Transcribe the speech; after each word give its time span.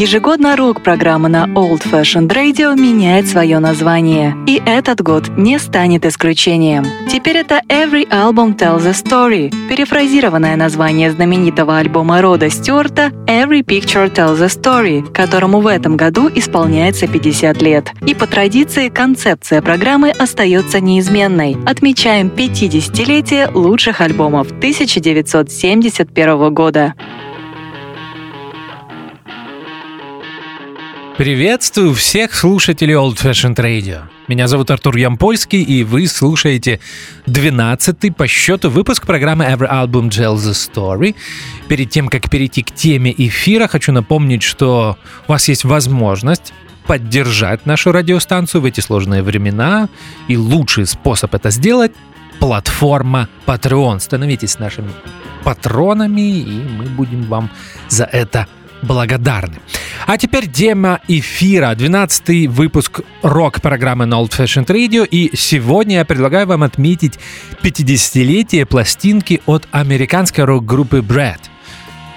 Ежегодно 0.00 0.56
рок-программа 0.56 1.28
на 1.28 1.44
Old 1.44 1.82
Fashioned 1.82 2.28
Radio 2.28 2.74
меняет 2.74 3.28
свое 3.28 3.58
название, 3.58 4.34
и 4.46 4.62
этот 4.64 5.02
год 5.02 5.28
не 5.36 5.58
станет 5.58 6.06
исключением. 6.06 6.86
Теперь 7.12 7.36
это 7.36 7.60
Every 7.68 8.08
Album 8.08 8.56
Tells 8.56 8.88
a 8.88 8.92
Story, 8.92 9.52
перефразированное 9.68 10.56
название 10.56 11.10
знаменитого 11.10 11.76
альбома 11.76 12.22
Рода 12.22 12.48
Стюарта 12.48 13.12
Every 13.26 13.62
Picture 13.62 14.10
Tells 14.10 14.42
a 14.42 14.46
Story, 14.46 15.12
которому 15.12 15.60
в 15.60 15.66
этом 15.66 15.98
году 15.98 16.30
исполняется 16.34 17.06
50 17.06 17.60
лет. 17.60 17.92
И 18.06 18.14
по 18.14 18.26
традиции 18.26 18.88
концепция 18.88 19.60
программы 19.60 20.12
остается 20.12 20.80
неизменной. 20.80 21.58
Отмечаем 21.66 22.28
50-летие 22.28 23.52
лучших 23.52 24.00
альбомов 24.00 24.46
1971 24.46 26.54
года. 26.54 26.94
Приветствую 31.20 31.92
всех 31.92 32.34
слушателей 32.34 32.94
Old 32.94 33.16
Fashioned 33.16 33.56
Radio. 33.56 34.04
Меня 34.26 34.48
зовут 34.48 34.70
Артур 34.70 34.96
Ямпольский, 34.96 35.62
и 35.62 35.84
вы 35.84 36.06
слушаете 36.06 36.80
12-й 37.26 38.10
по 38.10 38.26
счету 38.26 38.70
выпуск 38.70 39.04
программы 39.04 39.44
Every 39.44 39.70
Album 39.70 40.08
Tells 40.08 40.48
a 40.48 40.52
Story. 40.52 41.14
Перед 41.68 41.90
тем, 41.90 42.08
как 42.08 42.30
перейти 42.30 42.62
к 42.62 42.70
теме 42.70 43.14
эфира, 43.14 43.68
хочу 43.68 43.92
напомнить, 43.92 44.42
что 44.42 44.96
у 45.28 45.32
вас 45.32 45.46
есть 45.48 45.64
возможность 45.64 46.54
поддержать 46.86 47.66
нашу 47.66 47.92
радиостанцию 47.92 48.62
в 48.62 48.64
эти 48.64 48.80
сложные 48.80 49.22
времена, 49.22 49.90
и 50.26 50.38
лучший 50.38 50.86
способ 50.86 51.34
это 51.34 51.50
сделать– 51.50 51.92
платформа 52.38 53.28
Patreon. 53.44 54.00
Становитесь 54.00 54.58
нашими 54.58 54.88
патронами, 55.44 56.38
и 56.38 56.62
мы 56.78 56.86
будем 56.86 57.24
вам 57.24 57.50
за 57.90 58.04
это. 58.04 58.46
А 60.06 60.16
теперь 60.16 60.50
тема 60.50 61.00
эфира, 61.08 61.74
12 61.74 62.48
выпуск 62.48 63.00
рок-программы 63.22 64.06
на 64.06 64.14
Old 64.14 64.30
Fashioned 64.30 64.66
Radio, 64.66 65.06
и 65.06 65.36
сегодня 65.36 65.96
я 65.96 66.04
предлагаю 66.04 66.46
вам 66.46 66.62
отметить 66.62 67.18
50-летие 67.62 68.64
пластинки 68.64 69.42
от 69.46 69.68
американской 69.70 70.44
рок-группы 70.44 70.98
Brad. 70.98 71.40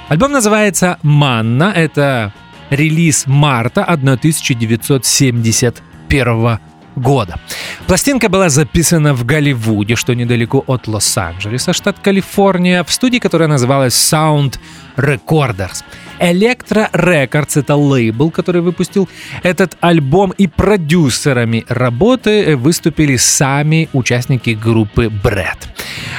Альбом 0.07 0.31
называется 0.31 0.97
«Манна», 1.03 1.73
это 1.75 2.33
релиз 2.69 3.25
марта 3.27 3.83
1971 3.83 6.59
года. 6.95 7.39
Пластинка 7.87 8.29
была 8.29 8.49
записана 8.49 9.13
в 9.13 9.25
Голливуде, 9.25 9.95
что 9.95 10.13
недалеко 10.13 10.63
от 10.67 10.87
Лос-Анджелеса, 10.87 11.73
штат 11.73 11.99
Калифорния, 11.99 12.83
в 12.83 12.91
студии, 12.91 13.19
которая 13.19 13.47
называлась 13.47 13.93
Sound 13.93 14.59
Recorders. 14.97 15.83
Electro 16.19 16.91
Records— 16.91 17.55
это 17.59 17.75
лейбл, 17.75 18.31
который 18.31 18.61
выпустил 18.61 19.09
этот 19.43 19.77
альбом, 19.81 20.33
и 20.37 20.47
продюсерами 20.47 21.65
работы 21.67 22.55
выступили 22.55 23.17
сами 23.17 23.89
участники 23.93 24.51
группы 24.51 25.09
Брэд. 25.09 25.69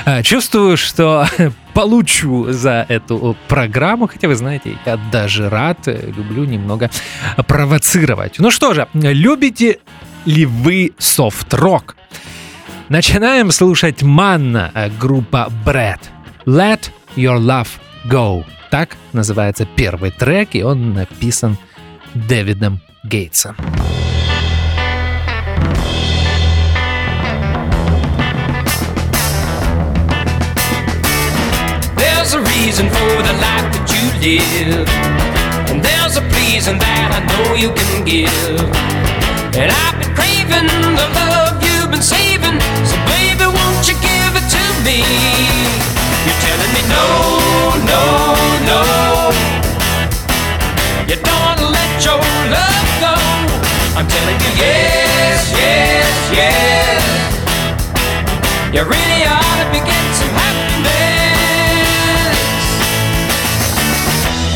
Э, 0.07 0.23
чувствую, 0.23 0.77
что 0.77 1.27
получу 1.75 2.53
за 2.53 2.87
эту 2.89 3.37
программу, 3.49 4.07
хотя 4.07 4.29
вы 4.29 4.35
знаете, 4.35 4.77
я 4.87 4.97
даже 5.11 5.49
рад, 5.49 5.87
люблю 5.87 6.45
немного 6.45 6.91
провоцировать. 7.47 8.39
Ну 8.39 8.51
что 8.51 8.75
же, 8.75 8.89
любите 8.95 9.79
ли 10.25 10.47
вы 10.47 10.93
софт-рок? 10.99 11.97
Начинаем 12.89 13.51
слушать 13.51 14.03
Манна, 14.03 14.71
группа 15.01 15.51
Брэд. 15.65 16.01
Let 16.47 16.91
Your 17.17 17.39
Love 17.39 17.69
Go. 18.07 18.45
Так 18.75 18.97
называется 19.13 19.69
первый 19.77 20.11
трек, 20.11 20.57
и 20.57 20.65
он 20.65 20.95
написан 20.95 21.57
Дэвидом 22.13 22.81
Гейтсом. 23.05 23.55
There's 31.97 32.35
a 32.35 32.41
reason 32.41 32.91
for 32.91 33.23
the 33.23 33.35
life 33.39 33.71
that 33.71 33.87
you 33.95 34.03
live. 34.21 34.89
And 35.71 35.81
there's 35.81 36.17
a 36.17 36.23
pleasing 36.33 36.81
that 36.81 37.11
I 37.15 37.21
know 37.31 37.55
you 37.55 37.71
can 37.71 38.05
give. 38.05 38.59
And 39.55 39.71
I've 39.71 40.01
been 40.01 40.13
craving 40.17 40.67
the 40.97 41.09
love 41.15 41.63
you've 41.63 41.93
been 41.93 42.03
saving. 42.03 42.59
So, 42.91 42.97
baby, 43.07 43.47
won't 43.47 43.87
you 43.87 43.95
give 44.03 44.35
it 44.35 44.47
to 44.51 44.65
me? 44.83 44.99
You're 46.27 46.41
telling 46.43 46.73
me 46.75 46.83
no. 46.89 47.64
You 51.07 51.17
don't 51.17 51.41
wanna 51.45 51.69
let 51.69 52.05
your 52.05 52.17
love 52.17 52.89
go. 53.05 53.15
I'm 53.93 54.09
telling 54.09 54.39
you 54.41 54.51
yes, 54.57 55.53
yes, 55.53 56.15
yes. 56.33 57.05
You 58.73 58.81
really 58.89 59.23
ought 59.29 59.59
to 59.61 59.67
be 59.69 59.85
getting 59.85 60.15
some 60.17 60.33
happiness. 60.33 60.81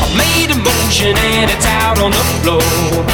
I've 0.01 0.15
made 0.17 0.49
a 0.49 0.57
motion 0.57 1.13
and 1.15 1.51
it's 1.51 1.67
out 1.67 1.99
on 2.01 2.09
the 2.09 2.25
floor. 2.41 3.05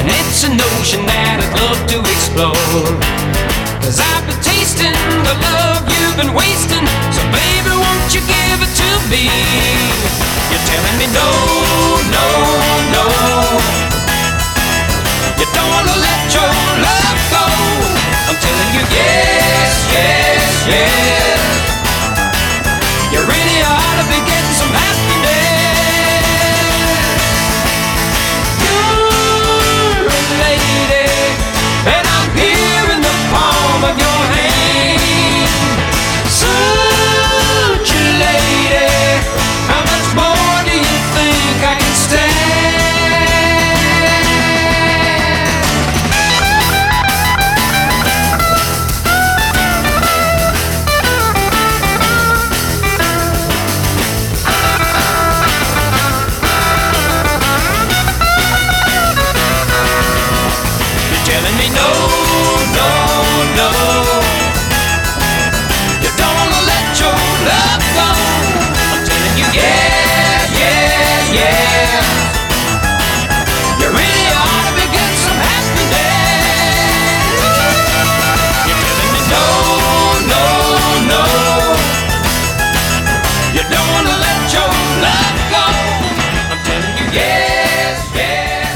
And 0.00 0.08
it's 0.08 0.44
a 0.44 0.48
notion 0.48 1.04
that 1.04 1.44
I'd 1.44 1.52
love 1.60 1.80
to 1.92 2.00
explore. 2.08 3.55
Cause 3.86 4.00
I've 4.00 4.26
been 4.26 4.42
tasting 4.42 4.90
the 5.22 5.34
love 5.46 5.86
you've 5.86 6.18
been 6.18 6.34
wasting. 6.34 6.82
So, 7.14 7.22
baby, 7.30 7.70
won't 7.70 8.10
you 8.10 8.18
give 8.26 8.58
it 8.58 8.72
to 8.82 8.90
me? 9.06 9.30
You're 10.50 10.66
telling 10.66 10.96
me 10.98 11.06
no, 11.14 11.30
no, 12.10 12.26
no. 12.90 13.06
You 15.38 15.46
don't 15.54 15.70
wanna 15.70 15.94
let 16.02 16.34
your 16.34 16.50
love 16.82 17.18
go. 17.30 17.46
I'm 18.26 18.34
telling 18.42 18.70
you 18.74 18.82
yes, 18.90 19.86
yes, 19.94 20.66
yes. 20.66 21.38
You 23.14 23.22
really 23.22 23.58
ought 23.62 24.02
to 24.02 24.06
be 24.10 24.18
getting 24.26 24.54
some. 24.58 24.95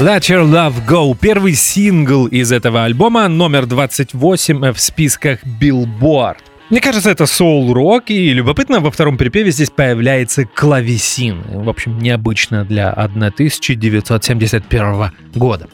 Let 0.01 0.21
Your 0.21 0.49
Love 0.49 0.87
Go. 0.87 1.15
Первый 1.15 1.53
сингл 1.53 2.25
из 2.25 2.51
этого 2.51 2.85
альбома, 2.85 3.27
номер 3.27 3.67
28 3.67 4.73
в 4.73 4.79
списках 4.79 5.43
Billboard. 5.61 6.37
Мне 6.71 6.81
кажется, 6.81 7.11
это 7.11 7.27
соул-рок, 7.27 8.09
и 8.09 8.33
любопытно, 8.33 8.79
во 8.79 8.89
втором 8.89 9.19
припеве 9.19 9.51
здесь 9.51 9.69
появляется 9.69 10.45
клавесин. 10.45 11.43
В 11.53 11.69
общем, 11.69 11.99
необычно 11.99 12.65
для 12.65 12.89
1971 12.89 15.11
года. 15.35 15.67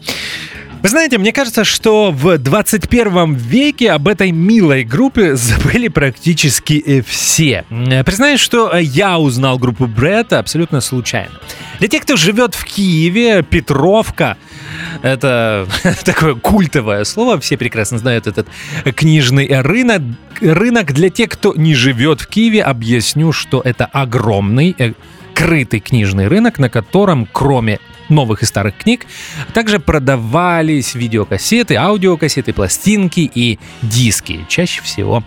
Вы 0.84 0.90
знаете, 0.90 1.18
мне 1.18 1.34
кажется, 1.34 1.64
что 1.64 2.12
в 2.12 2.38
21 2.38 3.34
веке 3.34 3.92
об 3.92 4.08
этой 4.08 4.32
милой 4.32 4.84
группе 4.84 5.36
забыли 5.36 5.88
практически 5.88 6.84
э, 6.86 7.02
все. 7.02 7.66
Э, 7.70 8.04
Признаюсь, 8.04 8.40
что 8.40 8.72
э, 8.72 8.84
я 8.84 9.18
узнал 9.18 9.58
группу 9.58 9.88
Брэд 9.88 10.34
абсолютно 10.34 10.80
случайно. 10.82 11.32
Для 11.80 11.88
тех, 11.88 12.04
кто 12.04 12.16
живет 12.16 12.54
в 12.54 12.64
Киеве, 12.64 13.42
Петровка— 13.42 14.38
это 15.02 15.68
такое 16.06 16.36
культовое 16.36 17.04
слово, 17.06 17.40
все 17.40 17.58
прекрасно 17.58 17.98
знают 17.98 18.28
этот 18.28 18.48
книжный 18.96 19.48
рынок. 19.62 20.04
Рынок 20.42 20.94
для 20.94 21.10
тех, 21.10 21.30
кто 21.30 21.56
не 21.56 21.74
живет 21.74 22.22
в 22.22 22.28
Киеве, 22.28 22.62
объясню, 22.62 23.32
что 23.32 23.62
это 23.66 23.86
огромный 23.86 24.76
крытый 25.34 25.80
книжный 25.80 26.28
рынок, 26.28 26.58
на 26.58 26.70
котором 26.70 27.28
кроме 27.32 27.80
новых 28.10 28.44
и 28.44 28.46
старых 28.46 28.78
книг. 28.78 29.06
Также 29.54 29.80
продавались 29.80 30.96
видеокассеты, 30.96 31.76
аудиокассеты, 31.76 32.54
пластинки 32.54 33.30
и 33.34 33.60
диски. 33.82 34.46
Чаще 34.48 34.82
всего 34.82 35.24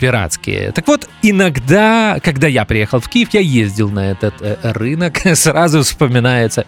пиратские. 0.00 0.72
Так 0.72 0.86
вот, 0.88 1.08
иногда, 1.22 2.18
когда 2.22 2.46
я 2.46 2.64
приехал 2.64 3.00
в 3.00 3.08
Киев, 3.08 3.28
я 3.32 3.40
ездил 3.40 3.90
на 3.90 4.10
этот 4.10 4.34
э, 4.40 4.56
рынок, 4.62 5.20
сразу 5.34 5.82
вспоминается 5.82 6.66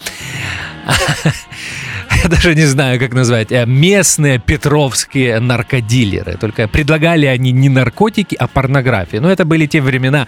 я 2.23 2.29
даже 2.29 2.55
не 2.55 2.67
знаю, 2.67 2.99
как 2.99 3.13
назвать, 3.13 3.53
э, 3.53 3.65
местные 3.67 4.39
петровские 4.39 5.41
наркодилеры. 5.41 6.37
Только 6.37 6.69
предлагали 6.69 7.27
они 7.27 7.53
не 7.53 7.69
наркотики, 7.69 8.35
а 8.35 8.47
порнографию. 8.47 9.23
Но 9.23 9.31
это 9.31 9.45
были 9.45 9.67
те 9.67 9.81
времена, 9.81 10.27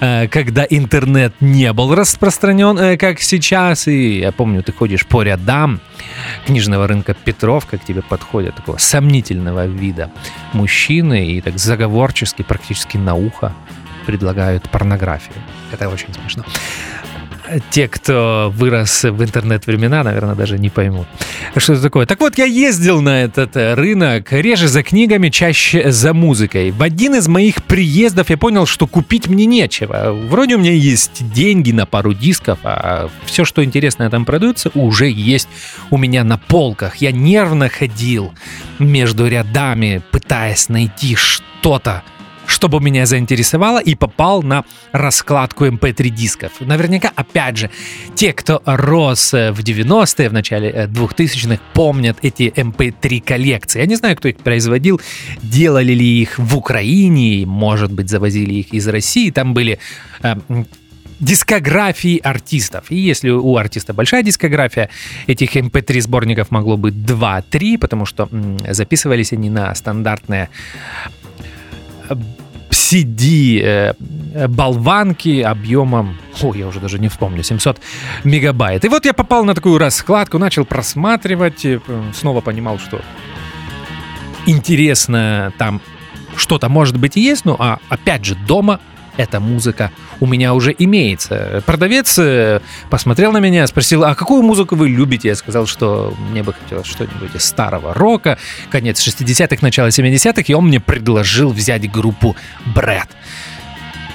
э, 0.00 0.28
когда 0.28 0.66
интернет 0.68 1.34
не 1.40 1.72
был 1.72 1.94
распространен, 1.94 2.78
э, 2.78 2.96
как 2.96 3.20
сейчас. 3.20 3.88
И 3.88 4.18
я 4.20 4.32
помню, 4.32 4.62
ты 4.62 4.72
ходишь 4.72 5.06
по 5.06 5.22
рядам 5.22 5.80
книжного 6.46 6.86
рынка 6.86 7.14
Петров, 7.14 7.66
как 7.66 7.84
тебе 7.84 8.02
подходят 8.02 8.56
такого 8.56 8.78
сомнительного 8.78 9.66
вида 9.66 10.10
мужчины 10.52 11.26
и 11.26 11.40
так 11.40 11.58
заговорчески, 11.58 12.42
практически 12.42 12.96
на 12.96 13.14
ухо 13.14 13.52
предлагают 14.06 14.68
порнографию. 14.70 15.36
Это 15.72 15.88
очень 15.88 16.12
смешно 16.12 16.44
те, 17.70 17.88
кто 17.88 18.52
вырос 18.54 19.04
в 19.04 19.22
интернет-времена, 19.22 20.02
наверное, 20.02 20.34
даже 20.34 20.58
не 20.58 20.70
поймут, 20.70 21.06
что 21.56 21.74
это 21.74 21.82
такое. 21.82 22.06
Так 22.06 22.20
вот, 22.20 22.38
я 22.38 22.44
ездил 22.44 23.00
на 23.00 23.22
этот 23.22 23.56
э, 23.56 23.74
рынок, 23.74 24.32
реже 24.32 24.68
за 24.68 24.82
книгами, 24.82 25.28
чаще 25.28 25.90
за 25.90 26.14
музыкой. 26.14 26.70
В 26.70 26.82
один 26.82 27.14
из 27.14 27.28
моих 27.28 27.62
приездов 27.64 28.30
я 28.30 28.36
понял, 28.36 28.66
что 28.66 28.86
купить 28.86 29.28
мне 29.28 29.46
нечего. 29.46 30.12
Вроде 30.28 30.56
у 30.56 30.58
меня 30.58 30.72
есть 30.72 31.32
деньги 31.32 31.72
на 31.72 31.86
пару 31.86 32.14
дисков, 32.14 32.58
а 32.62 33.08
все, 33.26 33.44
что 33.44 33.62
интересное 33.62 34.10
там 34.10 34.24
продается, 34.24 34.70
уже 34.74 35.08
есть 35.10 35.48
у 35.90 35.98
меня 35.98 36.24
на 36.24 36.38
полках. 36.38 36.96
Я 36.96 37.12
нервно 37.12 37.68
ходил 37.68 38.32
между 38.78 39.26
рядами, 39.26 40.02
пытаясь 40.10 40.68
найти 40.68 41.14
что-то, 41.14 42.02
чтобы 42.46 42.80
меня 42.80 43.06
заинтересовало, 43.06 43.78
и 43.78 43.94
попал 43.94 44.42
на 44.42 44.64
раскладку 44.92 45.66
MP3 45.66 46.08
эм 46.08 46.14
дисков. 46.14 46.52
Наверняка, 46.60 47.12
опять 47.14 47.56
же, 47.56 47.70
те, 48.14 48.32
кто 48.32 48.62
рос 48.64 49.34
э, 49.34 49.52
в 49.52 49.60
90-е, 49.60 50.28
в 50.28 50.32
начале 50.32 50.88
2000-х, 50.90 51.54
э, 51.54 51.58
помнят 51.72 52.18
эти 52.22 52.52
MP3 52.54 53.18
эм 53.18 53.20
коллекции. 53.20 53.80
Я 53.80 53.86
не 53.86 53.96
знаю, 53.96 54.16
кто 54.16 54.28
их 54.28 54.36
производил, 54.36 55.00
делали 55.42 55.92
ли 55.92 56.22
их 56.22 56.38
в 56.38 56.56
Украине, 56.56 57.46
может 57.46 57.92
быть, 57.92 58.08
завозили 58.08 58.54
их 58.54 58.72
из 58.72 58.86
России. 58.88 59.30
Там 59.30 59.54
были 59.54 59.78
э, 60.22 60.34
дискографии 61.20 62.18
артистов. 62.18 62.90
И 62.90 62.96
если 62.96 63.30
у 63.30 63.56
артиста 63.56 63.92
большая 63.92 64.22
дискография, 64.22 64.90
этих 65.26 65.56
MP3 65.56 65.94
эм 65.96 66.02
сборников 66.02 66.50
могло 66.50 66.76
быть 66.76 66.94
2-3, 66.94 67.78
потому 67.78 68.06
что 68.06 68.28
записывались 68.68 69.32
они 69.32 69.50
на 69.50 69.74
стандартные 69.74 70.48
CD 72.70 73.60
э, 73.62 73.94
болванки 74.48 75.40
объемом, 75.40 76.18
о, 76.42 76.54
я 76.54 76.66
уже 76.66 76.80
даже 76.80 76.98
не 76.98 77.08
вспомню, 77.08 77.42
700 77.42 77.80
мегабайт. 78.24 78.84
И 78.84 78.88
вот 78.88 79.04
я 79.04 79.12
попал 79.12 79.44
на 79.44 79.54
такую 79.54 79.78
раскладку, 79.78 80.38
начал 80.38 80.64
просматривать, 80.64 81.64
э, 81.64 81.80
снова 82.12 82.40
понимал, 82.40 82.78
что 82.78 83.00
интересно 84.46 85.52
там 85.58 85.80
что-то 86.36 86.68
может 86.68 86.98
быть 86.98 87.16
и 87.16 87.20
есть, 87.20 87.44
ну 87.44 87.56
а 87.58 87.78
опять 87.88 88.24
же 88.24 88.34
дома 88.34 88.80
эта 89.16 89.40
музыка 89.40 89.90
у 90.20 90.26
меня 90.26 90.54
уже 90.54 90.74
имеется. 90.76 91.62
Продавец 91.66 92.18
э, 92.18 92.60
посмотрел 92.90 93.32
на 93.32 93.38
меня, 93.38 93.66
спросил, 93.66 94.04
а 94.04 94.14
какую 94.14 94.42
музыку 94.42 94.76
вы 94.76 94.88
любите? 94.88 95.28
Я 95.28 95.36
сказал, 95.36 95.66
что 95.66 96.14
мне 96.30 96.42
бы 96.42 96.52
хотелось 96.52 96.86
что-нибудь 96.86 97.34
из 97.34 97.44
старого 97.44 97.94
рока, 97.94 98.38
конец 98.70 99.06
60-х, 99.06 99.58
начало 99.60 99.88
70-х, 99.88 100.44
и 100.46 100.54
он 100.54 100.66
мне 100.66 100.80
предложил 100.80 101.50
взять 101.50 101.90
группу 101.90 102.36
Брэд. 102.74 103.08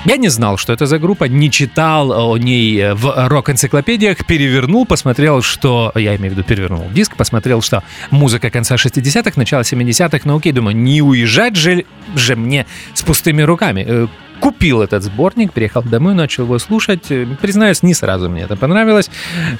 Я 0.05 0.15
не 0.15 0.29
знал, 0.29 0.57
что 0.57 0.71
это 0.71 0.85
за 0.85 0.97
группа, 0.97 1.25
не 1.25 1.51
читал 1.51 2.31
о 2.31 2.37
ней 2.37 2.93
в 2.93 3.27
рок-энциклопедиях, 3.27 4.25
перевернул, 4.25 4.85
посмотрел, 4.85 5.41
что... 5.41 5.91
Я 5.93 6.15
имею 6.15 6.33
в 6.33 6.37
виду 6.37 6.43
перевернул 6.43 6.85
диск, 6.89 7.17
посмотрел, 7.17 7.61
что 7.61 7.83
музыка 8.09 8.49
конца 8.49 8.75
60-х, 8.75 9.33
начала 9.35 9.61
70-х, 9.61 10.21
ну 10.23 10.37
окей, 10.37 10.53
думаю, 10.53 10.75
не 10.77 11.01
уезжать 11.01 11.57
же, 11.57 11.83
же 12.15 12.37
мне 12.37 12.65
с 12.93 13.01
пустыми 13.01 13.41
руками. 13.41 14.07
Э, 14.39 14.49
купил 14.59 14.81
этот 14.81 15.03
сборник, 15.03 15.53
приехал 15.53 15.83
домой, 15.83 16.13
начал 16.13 16.43
его 16.43 16.59
слушать. 16.59 17.11
Признаюсь, 17.41 17.83
не 17.83 17.93
сразу 17.93 18.29
мне 18.29 18.43
это 18.43 18.55
понравилось. 18.55 19.09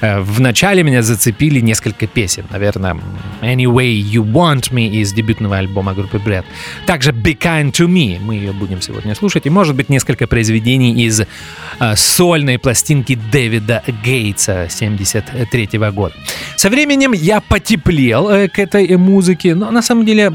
Э, 0.00 0.20
вначале 0.20 0.82
меня 0.82 1.02
зацепили 1.02 1.60
несколько 1.60 2.06
песен. 2.06 2.44
Наверное, 2.50 2.96
Anyway 3.42 4.00
You 4.00 4.24
Want 4.24 4.72
Me 4.72 4.88
из 4.88 5.12
дебютного 5.12 5.58
альбома 5.58 5.94
группы 5.94 6.18
Bread. 6.18 6.44
Также 6.86 7.12
Be 7.12 7.36
Kind 7.36 7.72
To 7.72 7.86
Me, 7.86 8.18
мы 8.20 8.34
ее 8.34 8.52
будем 8.52 8.80
сегодня 8.80 9.14
слушать. 9.14 9.46
И, 9.46 9.50
может 9.50 9.76
быть, 9.76 9.88
несколько 9.88 10.26
произведений 10.26 11.06
из 11.06 11.20
э, 11.20 11.96
сольной 11.96 12.58
пластинки 12.58 13.18
Дэвида 13.32 13.82
Гейтса 14.04 14.66
73 14.68 15.68
года. 15.92 16.14
Со 16.56 16.68
временем 16.68 17.12
я 17.12 17.40
потеплел 17.40 18.28
э, 18.28 18.48
к 18.48 18.58
этой 18.58 18.96
музыке, 18.96 19.54
но 19.54 19.70
на 19.70 19.82
самом 19.82 20.04
деле 20.04 20.32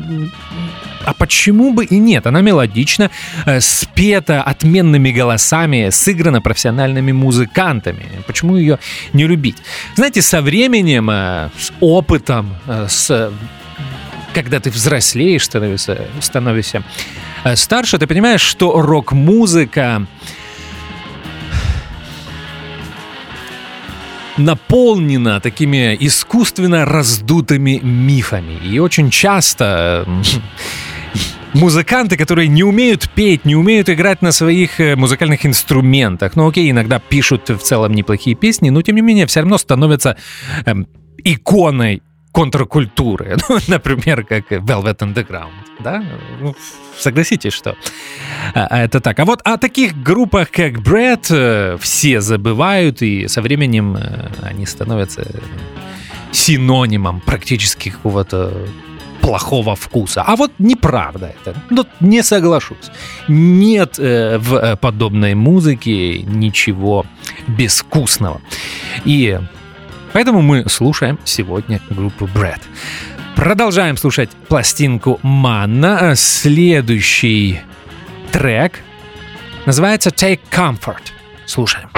а 1.06 1.13
почему 1.13 1.74
бы 1.74 1.86
и 1.86 1.98
нет? 2.00 2.28
Она 2.28 2.42
мелодична, 2.42 3.10
э, 3.46 3.62
спета 3.62 4.42
отменными 4.42 5.12
голосами, 5.12 5.90
сыграна 5.92 6.42
профессиональными 6.42 7.12
музыкантами. 7.12 8.06
Почему 8.28 8.57
ее 8.57 8.80
не 9.13 9.28
любить? 9.28 9.57
Знаете, 9.96 10.22
со 10.22 10.42
временем, 10.42 11.10
э, 11.10 11.50
с 11.57 11.72
опытом, 11.80 12.56
э, 12.68 12.88
с 12.90 13.31
когда 14.34 14.60
ты 14.60 14.69
взрослеешь, 14.69 15.46
становишься, 15.46 16.07
становишься 16.19 16.84
старше, 17.56 17.98
ты 17.98 18.06
понимаешь, 18.06 18.42
что 18.42 18.81
рок-музыка 18.81 20.06
наполнена 24.38 25.40
такими 25.40 25.96
искусственно 26.00 26.86
раздутыми 26.86 27.80
мифами. 27.81 28.60
И 28.63 28.80
очень 28.80 29.10
часто 29.10 30.06
музыканты, 31.56 32.18
которые 32.18 32.48
не 32.48 32.63
умеют 32.63 33.10
петь, 33.16 33.46
не 33.46 33.56
умеют 33.56 33.90
играть 33.90 34.22
на 34.22 34.31
своих 34.31 34.80
э, 34.80 34.96
музыкальных 34.96 35.46
инструментах. 35.46 36.36
Ну 36.36 36.48
окей, 36.48 36.69
иногда 36.69 37.00
пишут 37.00 37.50
в 37.50 37.60
целом 37.60 37.94
неплохие 37.94 38.36
песни, 38.36 38.69
но 38.69 38.81
тем 38.81 38.96
не 38.96 39.02
менее 39.02 39.25
все 39.25 39.40
равно 39.40 39.57
становятся 39.57 40.18
эм, 40.66 40.88
иконой 41.24 42.02
контркультуры. 42.31 43.38
Ну, 43.50 43.59
например, 43.68 44.26
как 44.26 44.52
Velvet 44.52 44.97
Underground. 44.97 45.54
Да? 45.80 46.04
Ну, 46.42 46.56
согласитесь, 46.97 47.54
что 47.54 47.76
а, 48.54 48.68
а 48.69 48.83
это 48.83 49.00
так. 49.00 49.19
А 49.19 49.26
вот 49.26 49.42
о 49.44 49.57
таких 49.57 49.95
группах, 49.95 50.52
как 50.52 50.81
э, 51.31 51.78
все 51.80 52.21
забывают, 52.21 53.02
и 53.02 53.28
со 53.28 53.42
временем 53.42 53.95
э, 53.95 54.30
они 54.42 54.66
становятся 54.66 55.26
синонимом 56.31 57.21
практически 57.21 57.90
какого-то 57.90 58.68
плохого 59.25 59.75
вкуса. 59.75 60.21
А 60.21 60.35
вот 60.35 60.51
неправда 60.59 61.33
это. 61.41 61.59
Но 61.71 61.85
ну, 61.99 62.07
не 62.07 62.21
соглашусь. 62.21 62.91
Нет 63.27 63.97
э, 63.97 64.37
в 64.37 64.53
э, 64.55 64.75
подобной 64.75 65.33
музыке 65.33 66.21
ничего 66.21 67.05
безвкусного. 67.47 68.39
И 69.03 69.39
поэтому 70.13 70.44
мы 70.44 70.69
слушаем 70.69 71.17
сегодня 71.23 71.81
группу 71.89 72.25
Brad. 72.25 72.61
Продолжаем 73.35 73.97
слушать 73.97 74.29
пластинку 74.47 75.19
Манна. 75.23 76.13
Следующий 76.15 77.61
трек 78.31 78.79
называется 79.65 80.11
Take 80.11 80.41
Comfort. 80.51 81.01
Слушаем. 81.47 81.89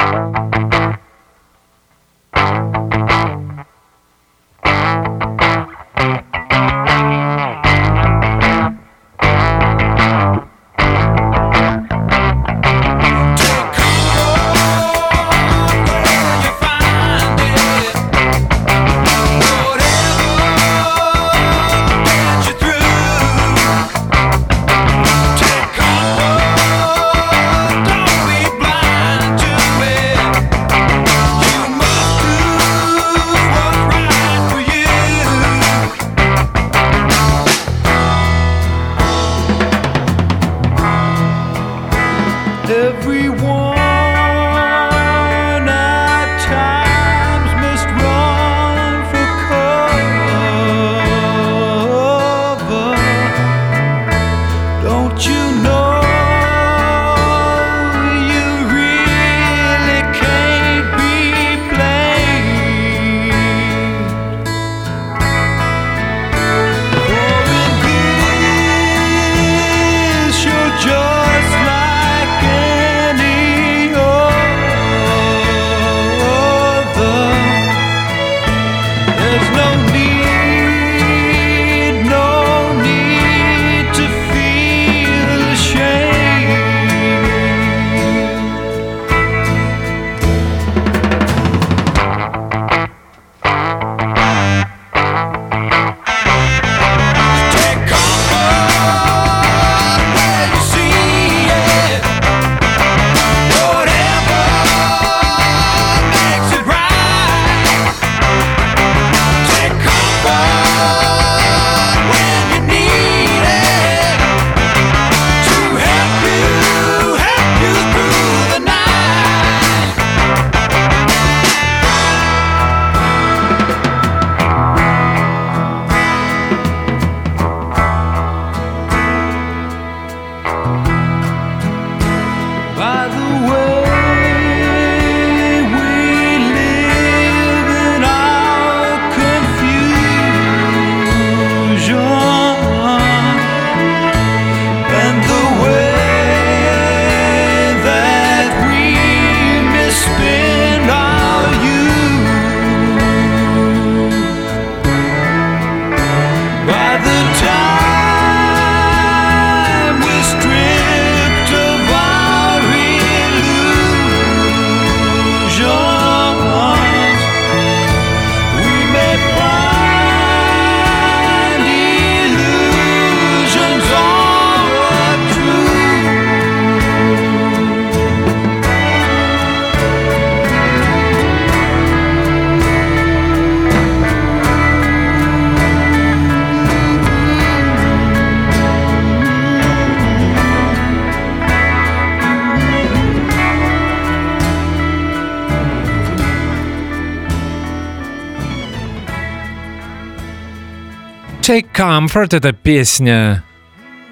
Comfort— 201.97 202.29
это 202.37 202.53
песня 202.53 203.43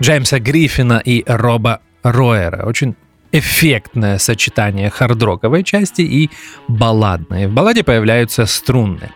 Джеймса 0.01 0.39
Гриффина 0.39 1.04
и 1.06 1.24
Роба 1.27 1.82
Ройера. 2.01 2.65
Очень 2.65 2.96
эффектное 3.32 4.18
сочетание 4.18 4.89
хардроковой 4.89 5.63
части 5.63 6.01
и 6.01 6.32
балладной. 6.68 7.46
В 7.46 7.54
балладе 7.54 7.84
появляются 7.84 8.48
струнные. 8.48 9.12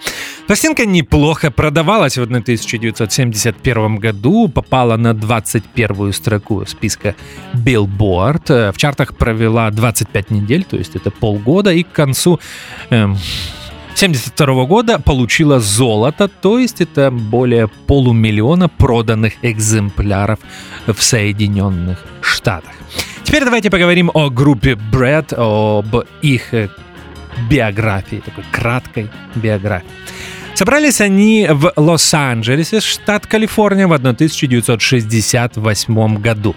Пластинка 0.45 0.85
неплохо 0.85 1.49
продавалась 1.49 2.17
в 2.19 2.21
1971 2.21 3.95
году, 3.95 4.47
попала 4.49 4.97
на 4.97 5.15
21 5.15 6.13
строку 6.13 6.63
списка 6.67 7.15
Billboard. 7.55 8.71
В 8.71 8.77
чартах 8.77 9.17
провела 9.17 9.71
25 9.71 10.29
недель, 10.29 10.63
то 10.63 10.77
есть 10.77 10.95
это 10.95 11.09
полгода, 11.09 11.71
и 11.71 11.81
к 11.81 11.91
концу 11.91 12.39
эм, 12.91 13.17
1972 13.99 14.65
года 14.65 14.97
получила 14.97 15.59
золото, 15.59 16.29
то 16.29 16.57
есть 16.57 16.79
это 16.79 17.11
более 17.11 17.67
полумиллиона 17.67 18.69
проданных 18.69 19.33
экземпляров 19.41 20.39
в 20.87 21.01
Соединенных 21.01 22.05
Штатах. 22.21 22.71
Теперь 23.23 23.43
давайте 23.43 23.69
поговорим 23.69 24.09
о 24.13 24.29
группе 24.29 24.77
Brad, 24.93 25.33
об 25.35 26.05
их 26.21 26.53
биографии, 27.49 28.21
такой 28.25 28.45
краткой 28.53 29.09
биографии. 29.35 29.89
Собрались 30.55 31.01
они 31.01 31.47
в 31.49 31.73
Лос-Анджелесе, 31.77 32.81
штат 32.81 33.25
Калифорния, 33.27 33.87
в 33.87 33.93
1968 33.93 36.17
году. 36.17 36.55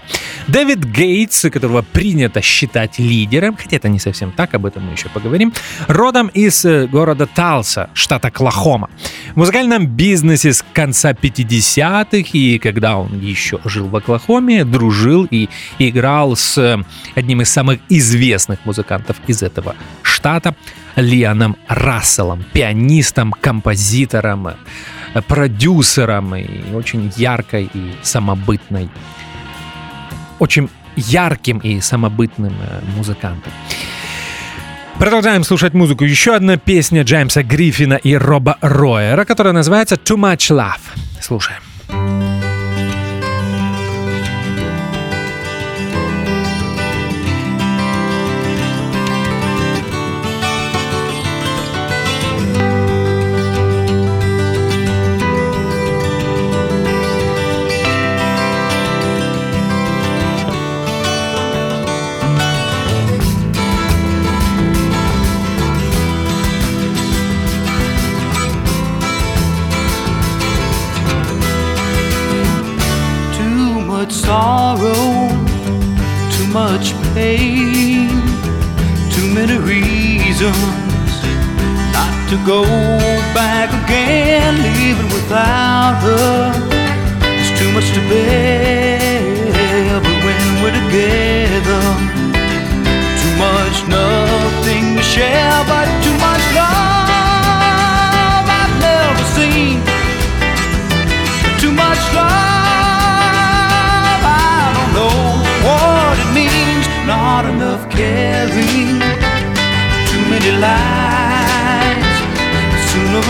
Дэвид 0.49 0.84
Гейтс, 0.84 1.42
которого 1.42 1.82
принято 1.82 2.42
считать 2.42 2.99
лидером, 2.99 3.56
хотя 3.56 3.76
это 3.76 3.88
не 3.88 4.00
совсем 4.00 4.32
так, 4.32 4.54
об 4.54 4.66
этом 4.66 4.87
мы 4.87 4.92
еще 4.92 5.08
поговорим, 5.08 5.52
родом 5.87 6.26
из 6.28 6.64
э, 6.64 6.88
города 6.88 7.26
Талса, 7.26 7.90
штата 7.94 8.26
Оклахома. 8.28 8.90
В 9.34 9.37
музыкальном 9.37 9.87
бизнесе 9.87 10.52
с 10.52 10.64
конца 10.72 11.12
50-х, 11.12 12.30
и 12.32 12.58
когда 12.58 12.96
он 12.96 13.20
еще 13.20 13.61
жил 13.64 13.87
в 13.87 13.94
Оклахоме, 13.94 14.64
дружил 14.64 15.28
и 15.30 15.49
играл 15.78 16.34
с 16.34 16.58
э, 16.58 16.82
одним 17.14 17.42
из 17.42 17.50
самых 17.50 17.78
известных 17.88 18.58
музыкантов 18.64 19.18
из 19.28 19.44
этого 19.44 19.76
штата– 20.02 20.56
Лианом 20.96 21.56
Расселом, 21.68 22.44
пианистом, 22.52 23.32
композитором, 23.32 24.50
продюсером 25.26 26.34
и 26.34 26.72
очень 26.72 27.12
яркой 27.16 27.70
и 27.72 27.92
самобытной, 28.02 28.90
очень 30.38 30.68
ярким 30.96 31.58
и 31.58 31.80
самобытным 31.80 32.52
э, 32.52 32.80
музыкантом. 32.96 33.52
Продолжаем 34.99 35.42
слушать 35.42 35.75
музыку. 35.75 36.04
Еще 36.04 36.34
одна 36.34 36.56
песня 36.56 37.02
Джеймса 37.02 37.42
Гриффина 37.42 37.94
и 37.94 38.14
Роба 38.14 38.58
Ройера, 38.61 39.25
которая 39.25 39.52
называется 39.52 39.96
«Too 39.96 40.16
Much 40.16 40.50
Love». 40.54 40.80
Слушаем. 41.20 42.51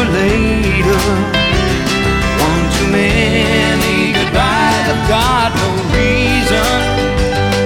Or 0.01 0.07
later. 0.13 1.03
One 2.47 2.65
too 2.77 2.89
many 2.91 4.13
goodbyes. 4.13 4.87
I've 4.93 5.05
got 5.09 5.49
no 5.63 5.69
reason 5.97 6.81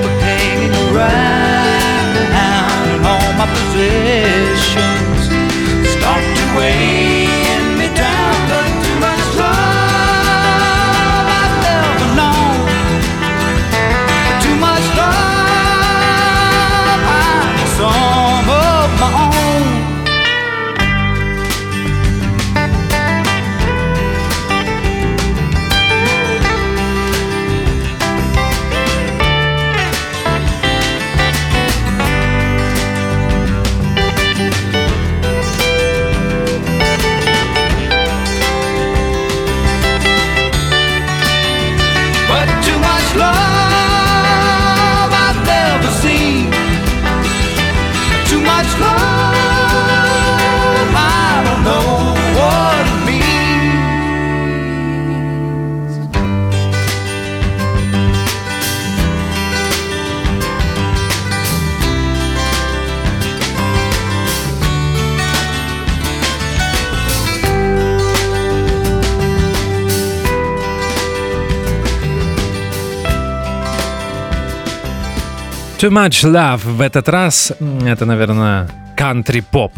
for 0.02 0.12
hanging 0.26 0.74
around, 0.88 2.12
and 2.32 3.06
all 3.06 3.30
my 3.40 3.46
possessions 3.56 5.22
start 5.94 6.24
to 6.38 6.44
weigh 6.56 7.05
Too 75.86 75.92
Much 75.92 76.24
Love 76.24 76.64
в 76.64 76.80
этот 76.80 77.08
раз 77.08 77.52
это, 77.84 78.06
наверное, 78.06 78.68
кантри-поп 78.96 79.72